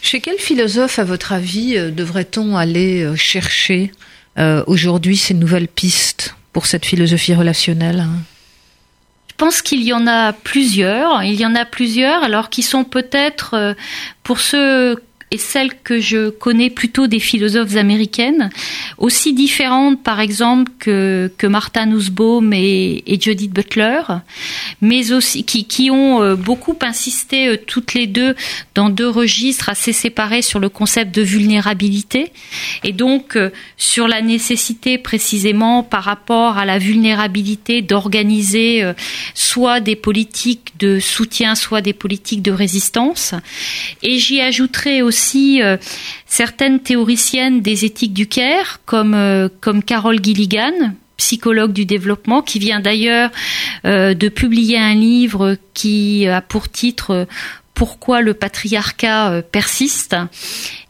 Chez 0.00 0.20
quel 0.20 0.38
philosophe, 0.38 0.98
à 0.98 1.04
votre 1.04 1.32
avis, 1.32 1.74
devrait-on 1.92 2.56
aller 2.56 3.14
chercher 3.16 3.92
aujourd'hui 4.66 5.16
ces 5.16 5.34
nouvelles 5.34 5.68
pistes? 5.68 6.34
Pour 6.52 6.66
cette 6.66 6.84
philosophie 6.84 7.34
relationnelle 7.34 8.00
hein 8.00 8.20
Je 9.28 9.34
pense 9.36 9.62
qu'il 9.62 9.82
y 9.82 9.92
en 9.92 10.06
a 10.06 10.32
plusieurs. 10.32 11.22
Il 11.22 11.40
y 11.40 11.46
en 11.46 11.54
a 11.54 11.64
plusieurs, 11.64 12.22
alors 12.22 12.50
qui 12.50 12.62
sont 12.62 12.84
peut-être 12.84 13.54
euh, 13.54 13.74
pour 14.22 14.40
ceux 14.40 15.02
et 15.32 15.38
celle 15.38 15.70
que 15.82 15.98
je 15.98 16.28
connais 16.28 16.68
plutôt 16.68 17.06
des 17.06 17.18
philosophes 17.18 17.76
américaines, 17.76 18.50
aussi 18.98 19.32
différentes 19.32 20.02
par 20.02 20.20
exemple 20.20 20.70
que, 20.78 21.32
que 21.38 21.46
Martha 21.46 21.86
Nussbaum 21.86 22.52
et, 22.52 23.02
et 23.06 23.18
Judith 23.18 23.50
Butler, 23.50 24.02
mais 24.82 25.10
aussi 25.12 25.44
qui, 25.44 25.64
qui 25.64 25.90
ont 25.90 26.22
euh, 26.22 26.36
beaucoup 26.36 26.76
insisté 26.82 27.48
euh, 27.48 27.56
toutes 27.56 27.94
les 27.94 28.06
deux 28.06 28.36
dans 28.74 28.90
deux 28.90 29.08
registres 29.08 29.70
assez 29.70 29.94
séparés 29.94 30.42
sur 30.42 30.60
le 30.60 30.68
concept 30.68 31.14
de 31.14 31.22
vulnérabilité 31.22 32.30
et 32.84 32.92
donc 32.92 33.36
euh, 33.36 33.48
sur 33.78 34.08
la 34.08 34.20
nécessité 34.20 34.98
précisément 34.98 35.82
par 35.82 36.04
rapport 36.04 36.58
à 36.58 36.66
la 36.66 36.78
vulnérabilité 36.78 37.80
d'organiser 37.80 38.84
soit 39.34 39.80
des 39.80 39.96
politiques 39.96 40.72
de 40.78 41.00
soutien, 41.00 41.54
soit 41.54 41.80
des 41.80 41.94
politiques 41.94 42.42
de 42.42 42.52
résistance. 42.52 43.34
Et 44.02 44.18
j'y 44.18 44.40
ajouterai 44.40 45.00
aussi 45.00 45.21
certaines 46.26 46.80
théoriciennes 46.80 47.60
des 47.60 47.84
éthiques 47.84 48.14
du 48.14 48.26
Caire, 48.26 48.80
comme, 48.84 49.16
comme 49.60 49.82
Carol 49.82 50.22
Gilligan, 50.22 50.94
psychologue 51.22 51.72
du 51.72 51.86
développement, 51.86 52.42
qui 52.42 52.58
vient 52.58 52.80
d'ailleurs 52.80 53.30
euh, 53.84 54.12
de 54.12 54.28
publier 54.28 54.78
un 54.78 54.94
livre 54.94 55.56
qui 55.72 56.26
a 56.26 56.40
pour 56.40 56.68
titre 56.68 57.28
Pourquoi 57.74 58.22
le 58.22 58.34
patriarcat 58.34 59.30
euh, 59.30 59.42
persiste? 59.42 60.16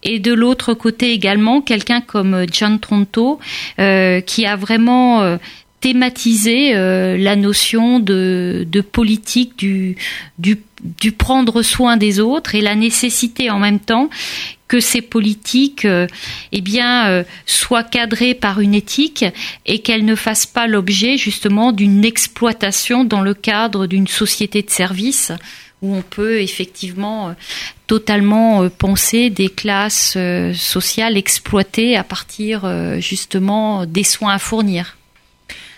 Et 0.03 0.19
de 0.21 0.33
l'autre 0.33 0.73
côté 0.73 1.13
également 1.13 1.61
quelqu'un 1.61 2.01
comme 2.01 2.47
John 2.51 2.81
Tronto 2.81 3.39
euh, 3.79 4.21
qui 4.23 4.47
a 4.47 4.57
vraiment 4.57 5.39
thématisé 5.83 6.73
la 6.73 7.37
notion 7.37 7.99
de, 7.99 8.67
politique 8.93 9.59
du, 9.59 9.97
du, 10.39 10.63
du 10.83 11.13
prendre 11.13 11.63
soin 11.63 11.97
des 11.97 12.21
autres 12.21 12.55
et 12.55 12.61
la 12.61 12.75
nécessité 12.75 13.51
en 13.51 13.59
même 13.59 13.81
temps 13.81 14.09
que 14.73 14.81
ces 14.81 15.03
politiques 15.03 15.85
euh, 15.85 16.07
eh 16.51 16.63
euh, 16.81 17.25
soient 17.45 17.85
cadrées 17.85 18.33
par 18.33 18.59
une 18.59 18.73
éthique 18.73 19.27
et 19.67 19.81
qu'elles 19.81 20.07
ne 20.07 20.15
fassent 20.15 20.47
pas 20.47 20.67
l'objet 20.67 21.19
justement 21.19 21.73
d'une 21.73 22.07
exploitation 22.07 23.05
dans 23.05 23.21
le 23.21 23.35
cadre 23.35 23.87
d'une 23.87 24.07
société 24.07 24.63
de 24.63 24.71
services 24.71 25.31
où 25.83 25.95
on 25.95 26.01
peut 26.01 26.41
effectivement 26.41 27.29
euh, 27.29 27.33
totalement 27.87 28.67
penser 28.71 29.29
des 29.29 29.51
classes 29.51 30.17
sociales 30.55 31.19
exploitées 31.19 31.95
à 31.95 32.05
partir 32.05 32.65
justement 32.99 33.85
des 33.85 34.05
soins 34.05 34.33
à 34.33 34.39
fournir. 34.39 34.97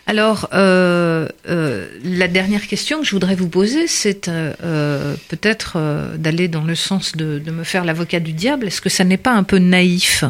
Alors, 0.07 0.49
euh, 0.53 1.29
euh, 1.49 1.87
la 2.05 2.29
dernière 2.29 2.67
question 2.67 3.01
que 3.01 3.07
je 3.07 3.13
voudrais 3.13 3.35
vous 3.35 3.49
poser, 3.49 3.87
c'est 3.87 4.29
euh, 4.29 5.15
peut-être 5.29 5.79
d'aller 6.19 6.49
dans 6.49 6.63
le 6.63 6.75
sens 6.75 7.13
de, 7.17 7.39
de 7.39 7.51
me 7.51 7.65
faire 7.65 7.85
l'avocat 7.85 8.21
du 8.21 8.33
diable. 8.33 8.67
Est-ce 8.67 8.83
que 8.83 8.91
ça 8.91 9.05
n'est 9.05 9.17
pas 9.17 9.33
un 9.33 9.43
peu 9.45 9.59
naïf 9.59 10.25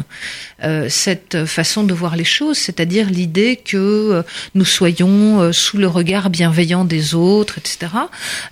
cette 0.87 1.45
façon 1.45 1.83
de 1.83 1.93
voir 1.93 2.15
les 2.15 2.23
choses, 2.23 2.57
c'est-à-dire 2.57 3.09
l'idée 3.09 3.57
que 3.57 4.23
nous 4.55 4.65
soyons 4.65 5.51
sous 5.51 5.77
le 5.77 5.87
regard 5.87 6.29
bienveillant 6.31 6.85
des 6.85 7.13
autres, 7.13 7.59
etc. 7.59 7.91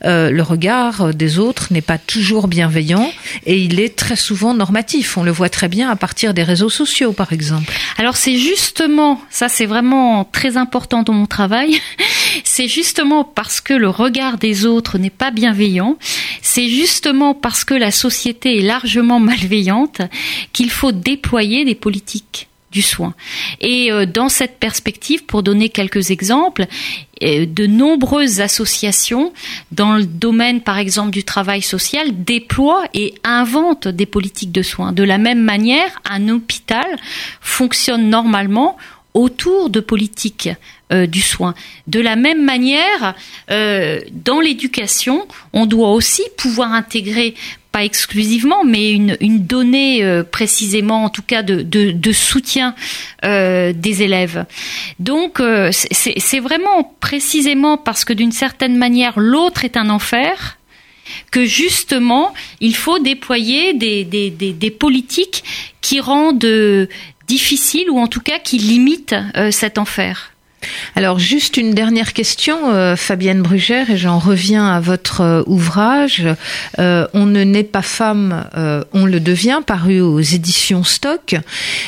le 0.04 0.42
regard 0.42 1.14
des 1.14 1.40
autres 1.40 1.70
n'est 1.72 1.82
pas 1.82 1.98
toujours 1.98 2.48
bienveillant 2.48 3.12
et 3.46 3.58
il 3.58 3.80
est 3.80 3.96
très 3.96 4.18
souvent 4.18 4.54
normatif. 4.54 5.18
On 5.18 5.24
le 5.24 5.32
voit 5.32 5.50
très 5.50 5.70
bien 5.70 5.90
à 5.90 5.96
partir 5.96 6.34
des 6.36 6.44
réseaux 6.44 6.70
sociaux, 6.70 7.14
par 7.14 7.34
exemple. 7.34 7.74
Alors 7.98 8.18
c'est 8.18 8.38
justement, 8.38 9.20
ça 9.32 9.48
c'est 9.50 9.66
vraiment 9.66 10.26
très 10.26 10.58
important 10.58 11.04
mon 11.14 11.26
travail, 11.26 11.80
c'est 12.44 12.68
justement 12.68 13.24
parce 13.24 13.62
que 13.62 13.74
le 13.74 13.90
regard 13.90 14.38
des 14.38 14.66
autres 14.66 14.98
n'est 14.98 15.10
pas 15.10 15.32
bienveillant, 15.32 15.98
c'est 16.42 16.68
justement 16.68 17.34
parce 17.34 17.64
que 17.64 17.74
la 17.74 17.92
société 17.92 18.60
est 18.60 18.62
largement 18.62 19.20
malveillante 19.22 20.02
qu'il 20.52 20.70
faut 20.70 20.92
déployer 20.92 21.66
des 21.66 21.76
politiques 21.76 22.48
du 22.74 22.82
soin. 22.82 23.14
Et 23.62 23.92
euh, 23.92 24.06
dans 24.06 24.28
cette 24.28 24.60
perspective, 24.60 25.26
pour 25.26 25.44
donner 25.44 25.70
quelques 25.70 26.10
exemples, 26.10 26.66
euh, 27.24 27.46
de 27.46 27.68
nombreuses 27.68 28.42
associations 28.42 29.32
dans 29.72 29.96
le 29.96 30.06
domaine, 30.06 30.60
par 30.60 30.80
exemple, 30.80 31.12
du 31.12 31.24
travail 31.24 31.62
social 31.62 32.24
déploient 32.24 32.86
et 32.94 33.14
inventent 33.24 33.88
des 33.88 34.08
politiques 34.08 34.52
de 34.52 34.64
soins. 34.64 34.92
De 34.92 35.04
la 35.04 35.20
même 35.20 35.42
manière, 35.42 36.02
un 36.10 36.28
hôpital 36.30 36.98
fonctionne 37.40 38.10
normalement 38.10 38.76
autour 39.14 39.70
de 39.70 39.80
politiques 39.80 40.50
euh, 40.92 41.08
du 41.08 41.22
soin. 41.22 41.56
De 41.88 42.00
la 42.00 42.16
même 42.16 42.44
manière, 42.44 43.16
euh, 43.50 44.00
dans 44.12 44.40
l'éducation, 44.40 45.28
on 45.54 45.66
doit 45.66 45.92
aussi 45.92 46.24
pouvoir 46.38 46.74
intégrer 46.74 47.36
pas 47.72 47.84
exclusivement, 47.84 48.64
mais 48.64 48.92
une, 48.92 49.18
donnée 49.20 50.04
euh, 50.04 50.24
précisément, 50.24 51.06
en 51.06 51.10
tout 51.10 51.24
cas 51.24 51.42
de, 51.42 52.12
soutien 52.12 52.76
des 53.24 54.04
élèves. 54.04 54.46
Donc, 55.00 55.42
c'est 55.72 56.40
vraiment 56.40 56.94
précisément 57.00 57.78
parce 57.78 58.06
que 58.06 58.14
d'une 58.14 58.32
certaine 58.32 58.78
manière, 58.78 59.20
l'autre 59.20 59.66
est 59.66 59.78
un 59.78 59.90
enfer 59.90 60.60
que 61.32 61.46
justement, 61.46 62.34
il 62.60 62.76
faut 62.76 63.00
déployer 63.00 63.74
des, 63.74 64.04
des 64.04 64.72
politiques 64.72 65.44
qui 65.82 66.00
rendent 66.00 66.88
difficile 67.28 67.90
ou 67.90 68.00
en 68.00 68.08
tout 68.08 68.22
cas 68.22 68.40
qui 68.40 68.58
limite 68.58 69.16
euh, 69.36 69.52
cet 69.52 69.78
enfer. 69.78 70.32
Alors 70.96 71.20
juste 71.20 71.58
une 71.58 71.74
dernière 71.74 72.14
question, 72.14 72.72
euh, 72.72 72.96
Fabienne 72.96 73.42
Brugère, 73.42 73.90
et 73.90 73.98
j'en 73.98 74.18
reviens 74.18 74.66
à 74.66 74.80
votre 74.80 75.20
euh, 75.22 75.44
ouvrage. 75.46 76.26
on 76.78 77.26
ne 77.26 77.44
naît 77.44 77.66
pas 77.66 77.82
femme, 77.82 78.48
on 78.94 79.06
le 79.06 79.20
devient, 79.20 79.62
paru 79.66 80.00
aux 80.00 80.22
éditions 80.22 80.84
Stock. 80.84 81.36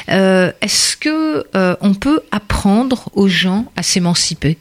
Est-ce 0.07 0.97
que 0.97 1.45
on 1.81 1.93
peut 1.93 2.21
apprendre 2.31 3.09
aux 3.13 3.29
gens 3.29 3.71
à 3.77 3.83
s'émanciper? 3.83 4.57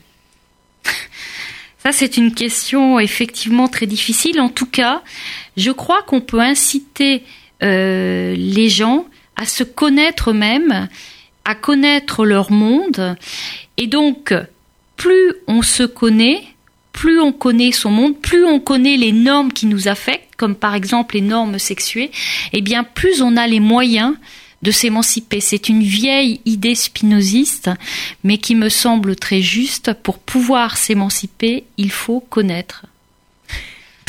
Ça, 1.83 1.91
c'est 1.91 2.17
une 2.17 2.33
question 2.33 2.99
effectivement 2.99 3.67
très 3.67 3.85
difficile. 3.85 4.39
En 4.39 4.49
tout 4.49 4.65
cas, 4.65 5.03
je 5.57 5.71
crois 5.71 6.01
qu'on 6.03 6.21
peut 6.21 6.39
inciter 6.39 7.23
les 7.61 8.69
gens 8.69 9.05
à 9.35 9.45
se 9.45 9.63
connaître 9.63 10.31
eux-mêmes, 10.31 10.87
à 11.43 11.55
connaître 11.55 12.25
leur 12.25 12.51
monde. 12.51 13.15
Et 13.77 13.87
donc, 13.87 14.33
plus 14.97 15.33
on 15.47 15.61
se 15.61 15.83
connaît, 15.83 16.43
plus 16.93 17.19
on 17.19 17.31
connaît 17.31 17.71
son 17.71 17.91
monde, 17.91 18.17
plus 18.19 18.45
on 18.45 18.59
connaît 18.59 18.97
les 18.97 19.11
normes 19.11 19.51
qui 19.51 19.65
nous 19.65 19.87
affectent, 19.87 20.35
comme 20.37 20.55
par 20.55 20.75
exemple 20.75 21.15
les 21.15 21.21
normes 21.21 21.59
sexuées, 21.59 22.11
et 22.53 22.59
eh 22.59 22.61
bien 22.61 22.83
plus 22.83 23.21
on 23.21 23.37
a 23.37 23.47
les 23.47 23.59
moyens 23.59 24.15
de 24.61 24.71
s'émanciper. 24.71 25.41
C'est 25.41 25.69
une 25.69 25.83
vieille 25.83 26.41
idée 26.45 26.75
spinoziste, 26.75 27.69
mais 28.23 28.37
qui 28.37 28.55
me 28.55 28.69
semble 28.69 29.15
très 29.15 29.41
juste. 29.41 29.93
Pour 29.93 30.17
pouvoir 30.17 30.77
s'émanciper, 30.77 31.65
il 31.77 31.91
faut 31.91 32.19
connaître. 32.19 32.85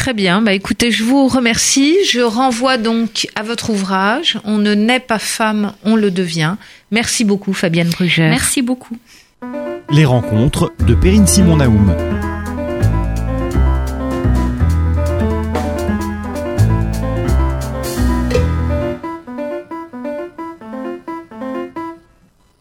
Très 0.06 0.14
bien. 0.14 0.40
Bah, 0.40 0.52
écoutez, 0.52 0.92
je 0.92 1.02
vous 1.02 1.26
remercie. 1.26 1.96
Je 2.08 2.20
renvoie 2.20 2.78
donc 2.78 3.26
à 3.34 3.42
votre 3.42 3.70
ouvrage. 3.70 4.38
On 4.44 4.56
ne 4.56 4.72
naît 4.72 5.00
pas 5.00 5.18
femme, 5.18 5.72
on 5.82 5.96
le 5.96 6.12
devient. 6.12 6.54
Merci 6.92 7.24
beaucoup, 7.24 7.52
Fabienne 7.52 7.88
Brugère. 7.88 8.30
Merci 8.30 8.62
beaucoup. 8.62 8.96
Les 9.90 10.04
rencontres 10.04 10.72
de 10.86 10.94
Perrine 10.94 11.26
Simon 11.26 11.56
Naoum. 11.56 11.92